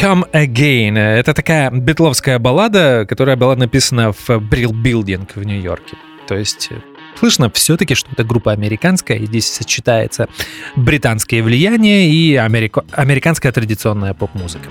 Come 0.00 0.30
Again. 0.32 0.98
Это 0.98 1.34
такая 1.34 1.70
битловская 1.70 2.38
баллада, 2.38 3.06
которая 3.08 3.36
была 3.36 3.56
написана 3.56 4.12
в 4.12 4.28
Brill 4.28 4.70
Building 4.72 5.28
в 5.34 5.42
Нью-Йорке. 5.44 5.96
То 6.26 6.36
есть 6.36 6.68
э, 6.70 6.76
слышно 7.18 7.50
все-таки, 7.50 7.94
что 7.94 8.10
это 8.12 8.24
группа 8.24 8.52
американская, 8.52 9.18
и 9.18 9.26
здесь 9.26 9.50
сочетается 9.50 10.28
британское 10.76 11.42
влияние 11.42 12.10
и 12.10 12.34
америко- 12.34 12.84
американская 12.92 13.52
традиционная 13.52 14.14
поп-музыка. 14.14 14.68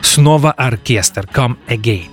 Снова 0.00 0.52
оркестр 0.52 1.28
Come 1.32 1.56
Again. 1.68 2.08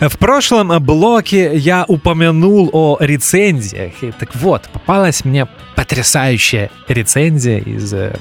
В 0.00 0.18
прошлом 0.18 0.68
блоке 0.82 1.56
я 1.56 1.84
упомянул 1.88 2.70
о 2.72 2.96
рецензиях. 3.00 4.02
И 4.02 4.12
так 4.12 4.34
вот, 4.36 4.68
попалась 4.72 5.24
мне 5.24 5.46
потрясающая 5.80 6.70
рецензия 6.88 7.58
из 7.58 7.94
э, 7.94 8.14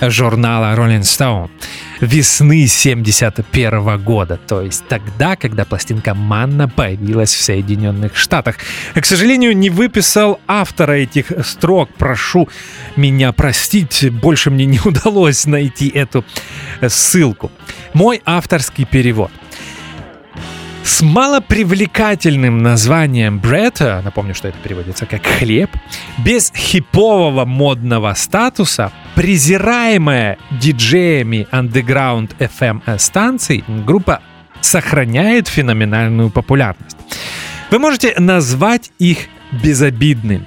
журнала 0.00 0.76
Rolling 0.76 1.00
Stone 1.00 1.50
весны 2.00 2.68
71 2.68 3.98
года, 4.04 4.36
то 4.36 4.62
есть 4.62 4.84
тогда, 4.86 5.34
когда 5.34 5.64
пластинка 5.64 6.14
«Манна» 6.14 6.68
появилась 6.68 7.34
в 7.34 7.42
Соединенных 7.42 8.16
Штатах. 8.16 8.58
К 8.94 9.04
сожалению, 9.04 9.56
не 9.56 9.70
выписал 9.70 10.38
автора 10.46 10.92
этих 10.92 11.32
строк, 11.44 11.90
прошу 11.98 12.48
меня 12.94 13.32
простить, 13.32 14.08
больше 14.12 14.52
мне 14.52 14.64
не 14.64 14.78
удалось 14.84 15.46
найти 15.46 15.88
эту 15.88 16.24
ссылку. 16.86 17.50
Мой 17.92 18.22
авторский 18.24 18.84
перевод. 18.84 19.32
С 20.90 21.02
малопривлекательным 21.02 22.58
названием 22.58 23.38
Бретта, 23.38 24.02
напомню, 24.04 24.34
что 24.34 24.48
это 24.48 24.58
переводится 24.58 25.06
как 25.06 25.24
«хлеб», 25.24 25.70
без 26.18 26.52
хипового 26.52 27.44
модного 27.44 28.12
статуса, 28.14 28.90
презираемая 29.14 30.36
диджеями 30.50 31.46
Underground 31.52 32.32
FM 32.38 32.98
станций, 32.98 33.64
группа 33.86 34.20
сохраняет 34.60 35.46
феноменальную 35.46 36.28
популярность. 36.28 36.96
Вы 37.70 37.78
можете 37.78 38.12
назвать 38.18 38.90
их 38.98 39.28
безобидными. 39.62 40.46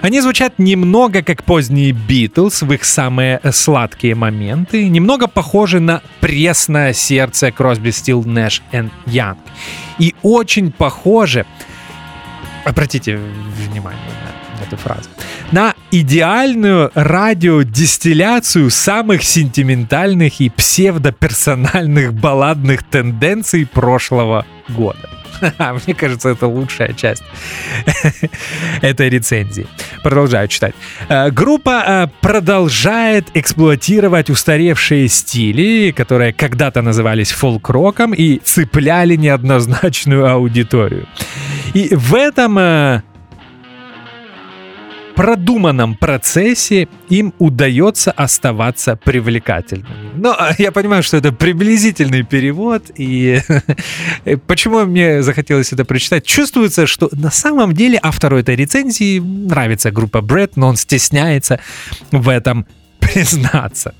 Они 0.00 0.20
звучат 0.20 0.58
немного 0.58 1.22
как 1.22 1.44
поздние 1.44 1.92
Битлз 1.92 2.62
в 2.62 2.72
их 2.72 2.84
самые 2.84 3.40
сладкие 3.52 4.14
моменты, 4.14 4.88
немного 4.88 5.28
похожи 5.28 5.80
на 5.80 6.02
пресное 6.20 6.92
сердце 6.92 7.52
Кросби, 7.52 7.90
Стил, 7.90 8.24
Нэш 8.24 8.62
и 8.72 8.88
Янг. 9.06 9.38
И 9.98 10.14
очень 10.22 10.72
похожи, 10.72 11.44
обратите 12.64 13.18
внимание 13.68 14.00
на 14.58 14.64
эту 14.64 14.76
фразу, 14.76 15.08
на 15.50 15.74
идеальную 15.90 16.90
радиодистилляцию 16.94 18.70
самых 18.70 19.22
сентиментальных 19.22 20.40
и 20.40 20.48
псевдоперсональных 20.48 22.14
балладных 22.14 22.82
тенденций 22.82 23.66
прошлого 23.66 24.46
года. 24.68 25.21
Мне 25.86 25.94
кажется, 25.94 26.30
это 26.30 26.46
лучшая 26.46 26.92
часть 26.92 27.22
этой 28.82 29.08
рецензии. 29.08 29.66
Продолжаю 30.02 30.48
читать. 30.48 30.74
Э, 31.08 31.30
Группа 31.30 31.84
э, 31.86 32.06
продолжает 32.20 33.26
эксплуатировать 33.34 34.30
устаревшие 34.30 35.08
стили, 35.08 35.90
которые 35.90 36.32
когда-то 36.32 36.82
назывались 36.82 37.32
фолк-роком 37.32 38.14
и 38.14 38.38
цепляли 38.38 39.16
неоднозначную 39.16 40.30
аудиторию. 40.30 41.06
И 41.74 41.94
в 41.94 42.14
этом 42.14 42.58
э, 42.58 43.02
продуманном 45.14 45.94
процессе 45.94 46.88
им 47.08 47.34
удается 47.38 48.10
оставаться 48.10 48.96
привлекательными. 48.96 50.10
Но 50.14 50.34
а, 50.38 50.54
я 50.58 50.72
понимаю, 50.72 51.02
что 51.02 51.16
это 51.16 51.32
приблизительный 51.32 52.22
перевод, 52.22 52.90
и 52.96 53.40
почему 54.46 54.84
мне 54.84 55.22
захотелось 55.22 55.72
это 55.72 55.84
прочитать? 55.84 56.24
Чувствуется, 56.24 56.86
что 56.86 57.08
на 57.12 57.30
самом 57.30 57.74
деле 57.74 57.98
автору 58.02 58.38
этой 58.38 58.56
рецензии 58.56 59.18
нравится 59.18 59.90
группа 59.90 60.20
Брэд, 60.20 60.56
но 60.56 60.68
он 60.68 60.76
стесняется 60.76 61.60
в 62.10 62.28
этом 62.28 62.66
признаться. 63.00 63.94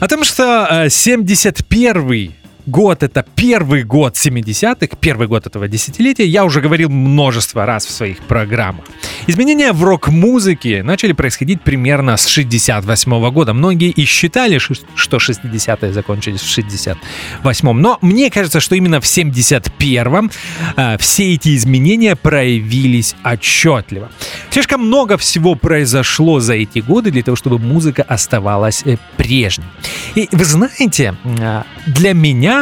О 0.00 0.08
том, 0.08 0.24
что 0.24 0.66
э, 0.70 0.90
71 0.90 2.34
год— 2.66 3.02
это 3.04 3.24
первый 3.34 3.82
год 3.82 4.14
70-х, 4.14 4.96
первый 5.00 5.28
год 5.28 5.46
этого 5.46 5.68
десятилетия, 5.68 6.26
я 6.26 6.44
уже 6.44 6.60
говорил 6.60 6.88
множество 6.88 7.66
раз 7.66 7.86
в 7.86 7.90
своих 7.90 8.18
программах. 8.20 8.84
Изменения 9.26 9.72
в 9.72 9.82
рок-музыке 9.84 10.82
начали 10.82 11.12
происходить 11.12 11.60
примерно 11.62 12.16
с 12.16 12.26
68 12.26 13.30
года. 13.30 13.54
Многие 13.54 13.90
и 13.90 14.04
считали, 14.04 14.58
что 14.58 15.16
60-е 15.16 15.92
закончились 15.92 16.40
в 16.40 16.58
68-м, 16.58 17.80
но 17.80 17.98
мне 18.00 18.30
кажется, 18.30 18.60
что 18.60 18.74
именно 18.74 19.00
в 19.00 19.04
71-м 19.04 20.30
э, 20.76 20.98
все 20.98 21.34
эти 21.34 21.56
изменения 21.56 22.16
проявились 22.16 23.14
отчетливо. 23.24 24.10
Слишком 24.50 24.86
много 24.86 25.16
всего 25.16 25.54
произошло 25.54 26.40
за 26.40 26.54
эти 26.54 26.78
годы 26.78 27.10
для 27.10 27.22
того, 27.22 27.36
чтобы 27.36 27.58
музыка 27.58 28.02
оставалась 28.02 28.82
э, 28.84 28.96
прежней. 29.16 29.66
И 30.14 30.28
вы 30.32 30.44
знаете, 30.44 31.14
э, 31.24 31.62
для 31.86 32.14
меня 32.14 32.53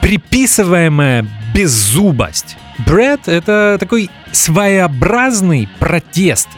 приписываемая 0.00 1.26
беззубость 1.54 2.56
Брэд— 2.86 3.20
это 3.28 3.76
такой 3.78 4.10
своеобразный 4.32 5.68
протест 5.78 6.48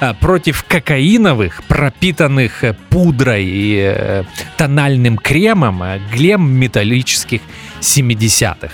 э, 0.00 0.14
против 0.14 0.64
кокаиновых, 0.64 1.64
пропитанных 1.64 2.64
э, 2.64 2.74
пудрой 2.90 3.44
и 3.44 3.94
э, 3.94 4.24
тональным 4.56 5.18
кремом 5.18 5.82
глем 6.12 6.50
металлических 6.50 7.40
70-х. 7.80 8.70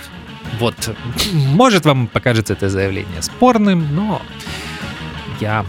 Вот, 0.59 0.95
может, 1.33 1.85
вам 1.85 2.07
покажется 2.07 2.53
это 2.53 2.69
заявление 2.69 3.21
спорным, 3.21 3.87
но 3.95 4.21
я 5.39 5.65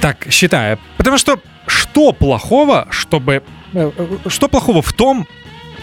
так 0.00 0.26
считаю. 0.30 0.78
Потому 0.96 1.18
что 1.18 1.38
что 1.66 2.12
плохого, 2.12 2.88
чтобы... 2.90 3.42
Что 4.26 4.48
плохого 4.48 4.82
в 4.82 4.92
том, 4.92 5.26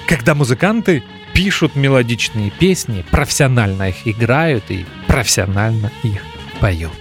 когда 0.08 0.36
музыканты 0.36 1.04
пишут 1.34 1.76
мелодичные 1.76 2.52
песни, 2.52 3.06
профессионально 3.12 3.90
их 3.90 4.08
играют 4.08 4.64
и 4.70 4.86
профессионально 5.08 5.92
их 6.04 6.22
поют. 6.60 6.92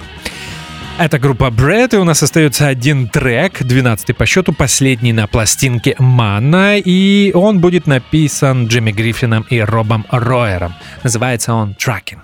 Это 0.98 1.18
группа 1.18 1.44
Bread, 1.44 1.94
и 1.94 1.98
у 1.98 2.04
нас 2.04 2.22
остается 2.22 2.68
один 2.68 3.08
трек, 3.08 3.62
12 3.62 4.14
по 4.14 4.26
счету, 4.26 4.52
последний 4.52 5.14
на 5.14 5.26
пластинке 5.26 5.96
Манна, 5.98 6.76
и 6.76 7.32
он 7.32 7.60
будет 7.60 7.86
написан 7.86 8.66
Джимми 8.66 8.92
Гриффином 8.92 9.46
и 9.48 9.60
Робом 9.60 10.04
Ройером. 10.10 10.74
Называется 11.02 11.54
он 11.54 11.74
«Tracking». 11.78 12.18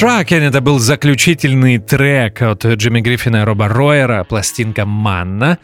Тракен 0.00 0.42
это 0.42 0.62
был 0.62 0.78
заключительный 0.78 1.76
трек 1.76 2.40
от 2.40 2.64
Джимми 2.64 3.02
Гриффина 3.02 3.42
и 3.42 3.44
Роба 3.44 3.68
Ройера, 3.68 4.24
пластинка 4.24 4.86
«Манна». 4.86 5.58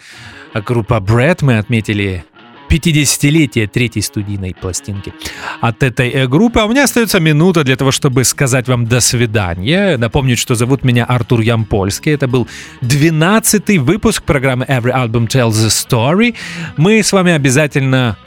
А 0.52 0.60
группа 0.60 1.00
Брэд 1.00 1.40
мы 1.40 1.56
отметили 1.56 2.22
50-летие 2.68 3.66
третьей 3.66 4.02
студийной 4.02 4.54
пластинки 4.54 5.14
от 5.62 5.82
этой 5.82 6.10
э, 6.10 6.26
группы. 6.26 6.60
А 6.60 6.66
у 6.66 6.68
меня 6.68 6.84
остается 6.84 7.18
минута 7.18 7.64
для 7.64 7.76
того, 7.76 7.92
чтобы 7.92 8.24
сказать 8.24 8.68
вам 8.68 8.84
до 8.84 9.00
свидания. 9.00 9.96
Напомнить, 9.96 10.38
что 10.38 10.54
зовут 10.54 10.84
меня 10.84 11.06
Артур 11.06 11.40
Ямпольский. 11.40 12.12
Это 12.12 12.28
был 12.28 12.46
12-й 12.82 13.78
выпуск 13.78 14.22
программы 14.22 14.66
Every 14.66 14.92
Album 14.92 15.28
Tells 15.28 15.64
a 15.64 15.68
Story. 15.68 16.34
Мы 16.76 17.02
с 17.02 17.10
вами 17.10 17.32
обязательно 17.32 18.18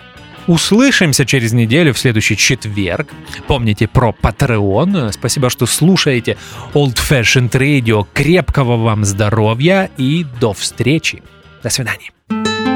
Услышимся 0.50 1.28
через 1.28 1.54
неделю 1.54 1.94
в 1.94 2.00
следующий 2.00 2.36
четверг. 2.36 3.10
Помните 3.46 3.88
про 3.88 4.16
Patreon. 4.20 5.12
Спасибо, 5.12 5.52
что 5.52 5.68
слушаете 5.68 6.38
Old 6.74 6.96
Fashioned 6.96 7.52
Radio. 7.52 8.08
Крепкого 8.14 8.76
вам 8.76 9.06
здоровья 9.06 9.92
и 9.98 10.26
до 10.42 10.54
встречи. 10.54 11.22
До 11.62 11.70
свидания. 11.70 12.10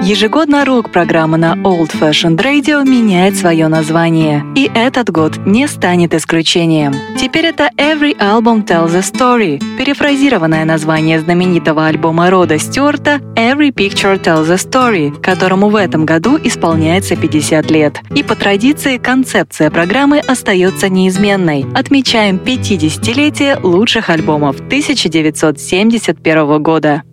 Ежегодно 0.06 0.66
рок-программа 0.66 1.38
на 1.38 1.54
Old 1.54 1.98
Fashioned 1.98 2.36
Radio 2.36 2.84
меняет 2.84 3.38
свое 3.38 3.70
название. 3.70 4.44
И 4.54 4.70
этот 4.76 5.10
год 5.10 5.38
не 5.46 5.66
станет 5.66 6.14
исключением. 6.14 6.94
Теперь 7.18 7.46
это 7.46 7.70
Every 7.78 8.14
Album 8.18 8.66
Tells 8.66 8.94
a 8.98 9.00
Story, 9.00 9.64
перефразированное 9.78 10.66
название 10.66 11.22
знаменитого 11.22 11.88
альбома 11.88 12.30
Рода 12.30 12.60
Стюарта 12.60 13.22
Every 13.38 13.74
Picture 13.74 14.22
Tells 14.22 14.52
a 14.52 14.56
Story, 14.56 15.18
которому 15.22 15.70
в 15.70 15.78
этом 15.78 16.06
году 16.06 16.38
исполняется 16.44 17.16
50 17.16 17.72
лет. 17.72 18.02
И 18.14 18.24
по 18.24 18.36
традиции 18.36 18.98
концепция 18.98 19.72
программы 19.72 20.20
остается 20.20 20.90
неизменной. 20.90 21.66
Отмечаем 21.74 22.42
50-летие 22.44 23.58
лучших 23.64 24.10
альбомов 24.10 24.60
1971 24.60 26.62
года. 26.62 27.04